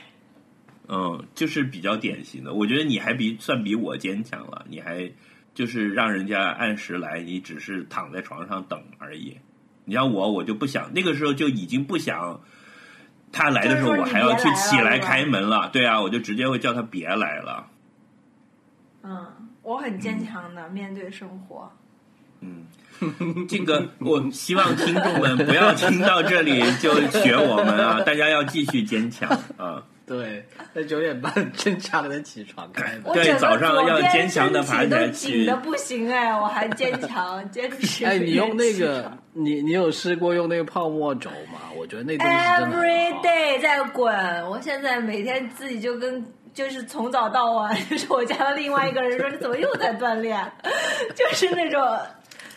[0.88, 2.54] 嗯，就是比较典型的。
[2.54, 5.12] 我觉得你还比算比我坚强了，你还
[5.56, 9.38] 就是让人家按时来，你只是躺在床上等而已。
[9.86, 12.40] 你像我，我就不想，那个时候就已经不想
[13.32, 15.70] 他来的时候，我还要去起来开门了。
[15.70, 17.68] 对啊，我就直接会叫他别来了。
[19.02, 21.72] 嗯，我很坚强的面对生活。
[23.00, 29.82] 嗯， 这个我希望听众们不要听到这里就学我们啊，大家要继续坚强啊。
[30.06, 33.14] 对，在九点半坚强的起床开门。
[33.14, 38.04] 对早上要坚强的爬起来紧的不行哎，我还坚强，坚持。
[38.06, 41.72] 哎，你用那个，你你有试过用那个泡沫轴吗？
[41.78, 44.14] 我觉得那东西真的很 every 好 day 在滚，
[44.50, 46.22] 我现在每天自己就跟
[46.54, 50.38] 就是从早到晚，就 是我家的另外一个人说你 怎么又在锻炼，
[51.16, 51.82] 就是那种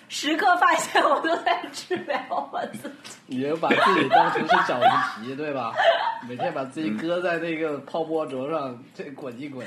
[0.09, 3.15] 时刻发现我都在治疗我自己。
[3.27, 5.73] 你就把自己当成是饺子皮，对吧？
[6.29, 9.67] 每天把自己搁在那个泡沫轴上，这滚一滚。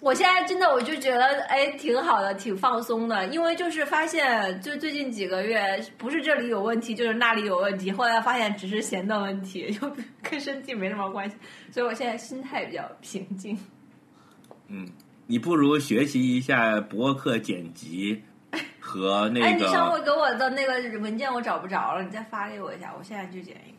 [0.00, 9.88] 我现在真的我就觉得哎挺好的，挺放松的，因为就是发现就最近几个月不是这里有问题，就是那里有问题，后来发现只是闲的问题，就
[10.20, 11.36] 跟身体没什么关系，
[11.70, 13.56] 所以我现在心态比较平静。
[14.66, 14.88] 嗯，
[15.28, 18.20] 你不如学习一下博客剪辑
[18.82, 19.46] 和那个。
[19.46, 23.78] 哎，你上回给我的那个文件我找不着了，你再发给我一下，我现在去剪一个。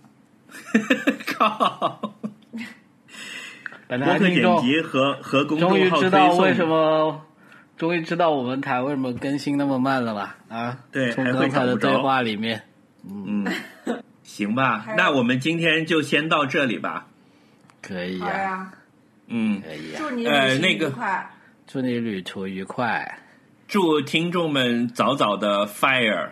[1.37, 2.13] 靠！
[3.87, 7.25] 本播客剪来听众辑和和公终于众号推知道为什么，
[7.77, 10.37] 终于知道我们台为什么更新那么慢了吧？
[10.49, 12.63] 啊，对从刚才的对话里面，
[13.07, 13.45] 嗯，
[14.23, 17.07] 行吧那我们今天就先到这里吧。
[17.81, 18.71] 可以呀、
[19.27, 21.29] 嗯，可以呀、祝你旅行呃那个愉快。
[21.67, 23.19] 祝你旅途愉快。
[23.67, 26.29] 祝听众们早早的 fire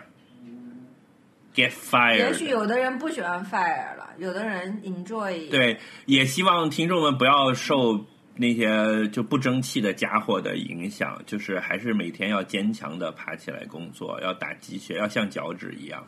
[1.54, 2.16] get fire。
[2.16, 8.04] 也许有的人不喜欢 fire 了，有的人 enjoy。，对，也希望听众们不要受
[8.36, 16.04] 那些就不争气的家伙的影响，就是还是每天要坚强的爬起来工作，要打鸡血，要像脚趾一样。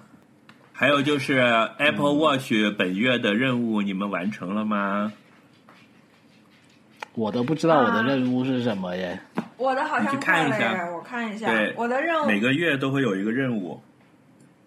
[0.73, 1.39] 还有就是
[1.79, 5.13] Apple Watch 本月的任务，你们完成了吗？
[7.15, 9.19] 我都不知道我的任务是什么耶。
[9.57, 13.81] 我的好像去看一下快了耶，我看一下对，我的任务，每个月都会有一个任务。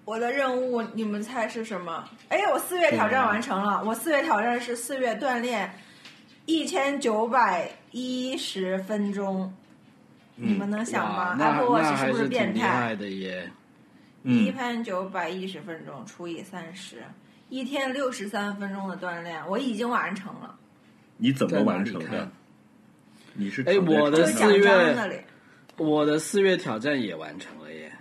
[0.05, 2.03] 我的任务，你们猜是什么？
[2.29, 5.69] 哎，我四月挑战完成了，我四月挑战是四月锻炼
[6.45, 9.53] 一千九百一十分钟，
[10.35, 12.69] 你们能想吗哇那？Apple 那 Watch 还是不是挺厉变态？
[12.69, 13.51] 害的耶？
[14.23, 17.03] 一嗯，千九百一十分钟除以三十，
[17.49, 20.55] 一天六十三分钟的锻炼，我已经完成了。
[21.17, 22.29] 你怎么完成的？？
[23.33, 24.95] 你是哎我的四月
[25.77, 27.91] 我的四月挑战也完成了耶。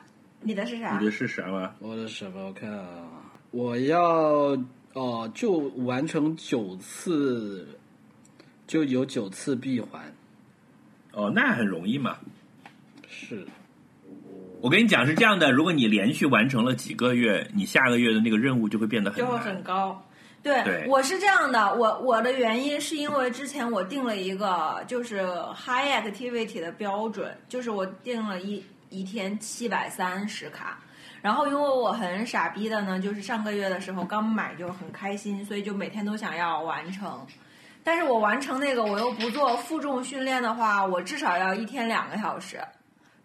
[0.40, 1.04] 你的是啥你？
[1.04, 1.74] 的是啥吗？
[1.78, 2.46] 我的什么？
[2.46, 3.06] 我看啊，
[3.50, 4.56] 我要
[4.94, 5.52] 哦，就
[5.84, 7.68] 完成九次，
[8.66, 10.00] 就有九次闭环。
[11.12, 12.16] 哦，那很容易嘛。
[13.08, 13.46] 是，
[14.62, 19.44] 我跟你讲是这样的，如果你连续完成了几个月，你下个月的那个任务就会变得很就会难。
[19.44, 20.05] 很高。
[20.46, 30.78] 对，对我是这样的，我我的原因是因为之前我定了一个就是 high activity 的标准，就是我定了一一天七百三十卡。
[31.20, 37.26] 然后因为我很傻逼的呢，就是上个月的时候刚买就很开心，所以就每天都想要完成。
[37.82, 42.60] 但是我完成那个我又不做负重训练的话，我至少要一天两个小时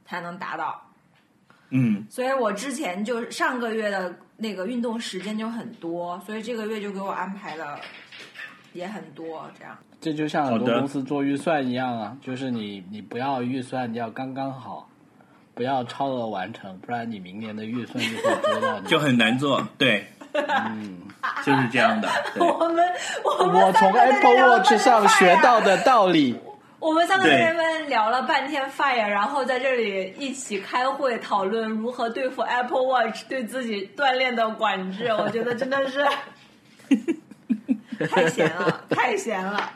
[0.08, 0.82] 才能达到。
[1.70, 7.80] 嗯，所以我之前就上个月的那个运动时间就很多，所以这个月就给我安排了
[8.74, 9.78] 也很多，这样。
[10.02, 14.90] 这就像很多公司做预算一样啊，就是你你不要预算要刚刚好，
[15.54, 18.88] 不要超额完成，不然你明年的预算就会多到你。
[18.88, 19.66] 就很难做。
[19.78, 20.98] 对，嗯，
[21.46, 22.10] 就是这样的。
[22.40, 22.84] 我们
[23.40, 26.36] 我们我从 Apple Watch 上学到的道理。
[26.82, 36.04] 我们三个对在那边聊了半天 Fire，然后在这里一起开会讨论如何对付 Apple Watch 对自己锻炼的管制， 我觉得真的是
[38.10, 39.72] 太闲了，太闲了。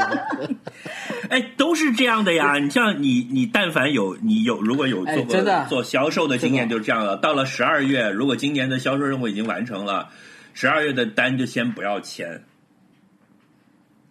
[1.30, 2.58] 哎，都是这样的呀。
[2.58, 7.16] 你像你，你但凡有你有，如果有哎做过、做销售的经验，就是这样的。
[7.16, 10.10] 到了十二月，如果今年的销售任务已经完成了，
[10.52, 12.44] 十二月的单就先不要签。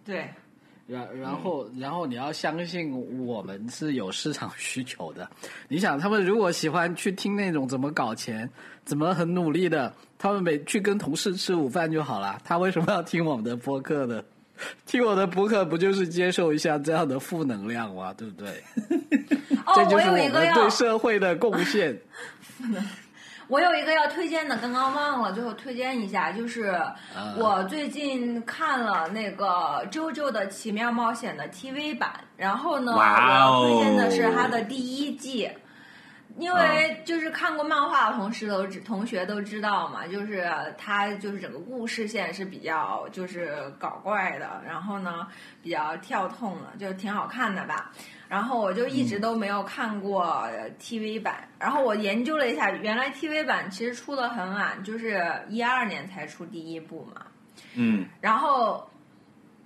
[0.04, 0.28] 对，
[0.90, 2.92] 然然后然后你要相信
[3.24, 5.28] 我们是有市场需求的。
[5.68, 8.50] 你想，他们如果喜欢去听那种怎么搞钱、
[8.84, 12.40] 怎么很努力的，他们每去跟同事吃午饭就好了。
[12.44, 14.22] 他为什么要听我们的播客呢？
[14.84, 18.12] 听我的播客不就是接受一下这样的负能量吗？
[18.12, 18.50] 对不对？
[19.64, 21.96] 哦这，就是我们对社会的贡献。
[23.50, 26.94] 我有一个要推荐的，刚刚忘了，最后推荐一下，就是啊
[27.36, 35.50] 我最近看了那个《JoJo 的奇妙冒险》的 TV 版，然后呢，我要推荐的是它的第一季。
[36.38, 40.48] 因为就是看过漫画的同事都知同学都知道嘛，就是
[40.78, 45.26] 它就是整个故事线是比较就是搞怪的，然后呢
[45.60, 47.90] 比较跳痛的，就挺好看的吧。
[48.30, 57.22] 然后我就一直都没有看过呃 TV 版，然后我研究了一下，原来 TV 版其实出的很晚，就是一二年才出第一部嘛。
[57.74, 58.88] 嗯，然后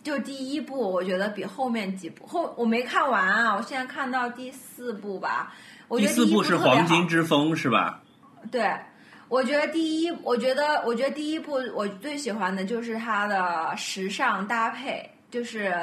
[0.02, 5.52] 就第一部，我觉得比后面几部后我没看完啊，我现在看到第四部吧。
[5.86, 8.00] 我觉得一第四部是黄金之风是吧？
[8.50, 8.74] 对，
[9.28, 15.74] 我觉得第一，我觉得，我觉得第一部我最喜欢的就是它的时尚搭配，就是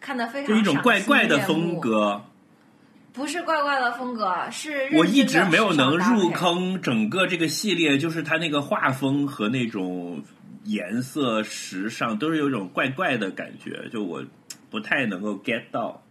[0.00, 2.20] 看的非常就一种怪怪的风，格，
[3.12, 5.96] 不是怪怪的风格，是我一直没有能。
[5.96, 10.20] 入坑整个这个系列，就是它那个画风和那种
[10.64, 14.24] 颜色、时尚，都是有一种怪怪的感觉，就我
[14.68, 16.02] 不太能够 get 到。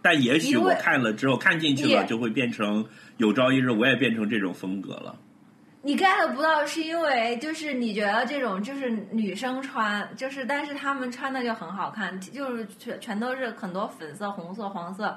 [0.00, 2.86] 但也许我看了之后看进去了，就会变成
[3.16, 5.16] 有朝一日我也变成这种风格了。
[5.88, 15.16] 你 get 不到，是因为就是你觉得这种就是女生穿，就是但是她们穿的就很好看，就是全全都是很多粉色、红色、黄色，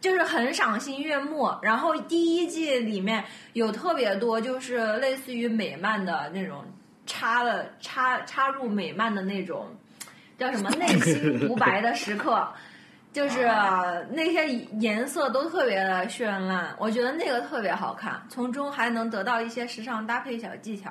[0.00, 1.52] 就是很赏心悦目。
[1.60, 6.64] 然后第一季里面有特别多就是类似于美漫的那种
[7.04, 9.66] 插了插插入美漫的那种
[10.38, 12.48] 叫什么内心独白的时刻。
[13.18, 13.50] 就是
[14.12, 20.88] 那些颜色都特别的绚烂，我觉得那个特别好看，从中还能得到一些时尚搭配小技巧，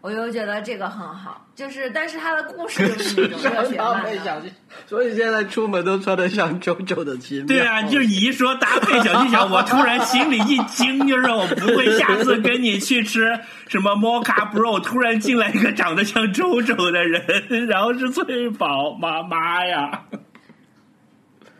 [0.00, 1.46] 我又觉得这个很好。
[1.54, 4.42] 就是，但是它的故事就是那种热血漫的。
[4.88, 7.46] 所以现在出门都穿的像周周的奇妙。
[7.46, 20.02] 对啊，就是你一说搭配小技巧，我突然心里一惊，就是我不会下次跟你去吃什么 Mocha Bro，突然进来一个长得像周周的人，然后是翠宝，妈妈呀！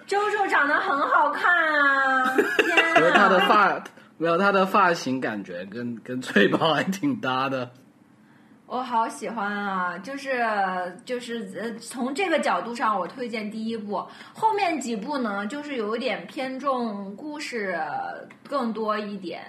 [0.06, 2.36] 周周长得很好看啊！
[2.36, 3.46] 天觉得他的啊！
[3.48, 3.84] 发
[4.18, 7.70] 没有他的发型，感觉跟跟翠宝还挺搭的。
[8.66, 9.96] 我好喜欢啊！
[9.98, 10.44] 就是
[11.04, 14.06] 就是呃，从这个角度上，我推荐第一部。
[14.34, 17.78] 后面几部呢，就是有一点偏重故事
[18.48, 19.42] 更多一点。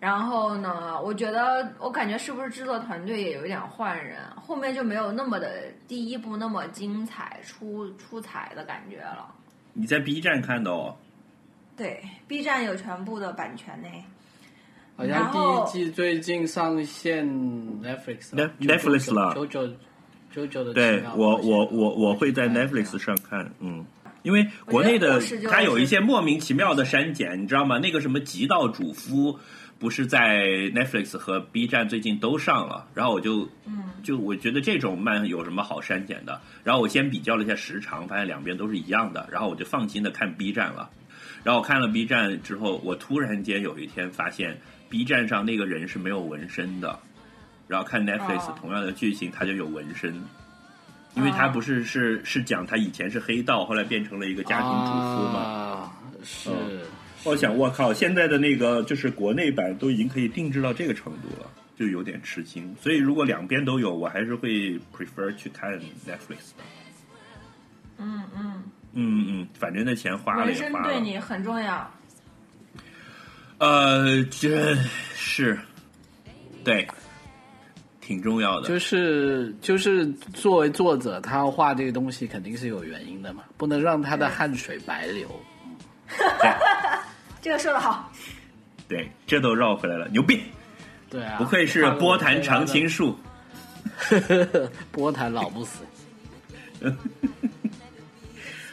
[0.00, 9.34] 然后呢，我觉得我感觉是不是制作团队也有一点换人，后面就没有那么的第一部那么精彩出出彩的感觉了。
[9.74, 10.96] 你在 B 站看的哦？
[11.76, 13.88] 对，B 站有全部的版权呢。
[14.96, 19.68] 好像第一季最近上线 Netflix 了 Net- Netflix 了九九
[20.32, 23.84] 九九的对我我我我会在 Netflix 上看，嗯，
[24.22, 25.20] 因为国内的
[25.50, 27.78] 它有一些莫名其妙的删减，你知道吗？
[27.78, 29.32] 那个什么《极道主夫》
[29.84, 36.40] 不是在 Netflix 和 B 站最近都上了，然后我就嗯，就我觉得这种漫有什么好删减的？
[36.62, 40.88] 然后我先比较了一下时长，发现两边都是一样的，然后我就放心的看 B 站了。
[41.42, 44.58] 然后我看了 B 站之后，我突然间有一天发现
[44.88, 46.98] B 站上那个人是没有纹身的，
[47.68, 50.18] 然后看 Netflix 哦同样的剧情，他就有纹身。
[51.14, 55.40] 因为他不是是是讲他以前是黑道，后来变成了一个家庭主妇嘛。
[55.40, 55.92] 啊、
[56.24, 56.80] 是、嗯
[57.24, 62.76] 我想，我靠，现在的那个就是国内版都已经可以定制到这个程度了，就有点吃惊。
[62.78, 65.72] 所以如果两边都有，我还是会 prefer 去看
[66.06, 66.62] Netflix 的。
[67.96, 70.84] 嗯嗯，嗯嗯，反正那钱花了纹也花了。
[70.84, 71.90] 身对你很重要。
[73.58, 74.74] 呃，这
[75.14, 75.58] 是
[76.62, 76.86] 对，
[78.00, 78.68] 挺重要的。
[78.68, 85.26] 就是就是作为作者，他要画这个东西肯定是有原因的嘛，不能让他的汗水白流。
[87.44, 88.10] 这个说的好，
[88.88, 90.44] 对，这都绕回来了，牛逼！
[91.10, 93.18] 对啊，不愧是波坛常青树。
[94.90, 95.84] 波坛老不死。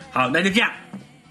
[0.10, 0.72] 好，那就这样。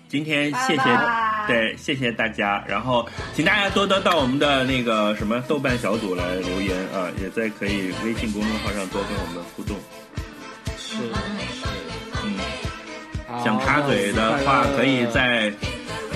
[0.06, 9.78] 今天谢谢拜拜对谢谢大家，然后请大家多多到我们的那个什么豆瓣小组来留言啊，也在可以微信公众号上多跟我们互动。
[10.76, 11.66] 是是，
[12.22, 12.36] 嗯，
[13.42, 15.50] 想插嘴的话，可以在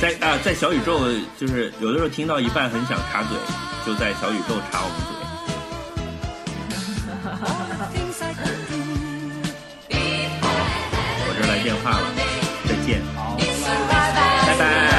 [0.05, 1.01] 在啊在小宇宙，
[1.39, 3.39] 就是有的时候听到一半很想插嘴，
[3.87, 5.15] 就在小宇宙插我们嘴。
[11.27, 12.13] 我这来电话了，
[12.69, 13.01] 再见，
[14.47, 14.94] 拜拜。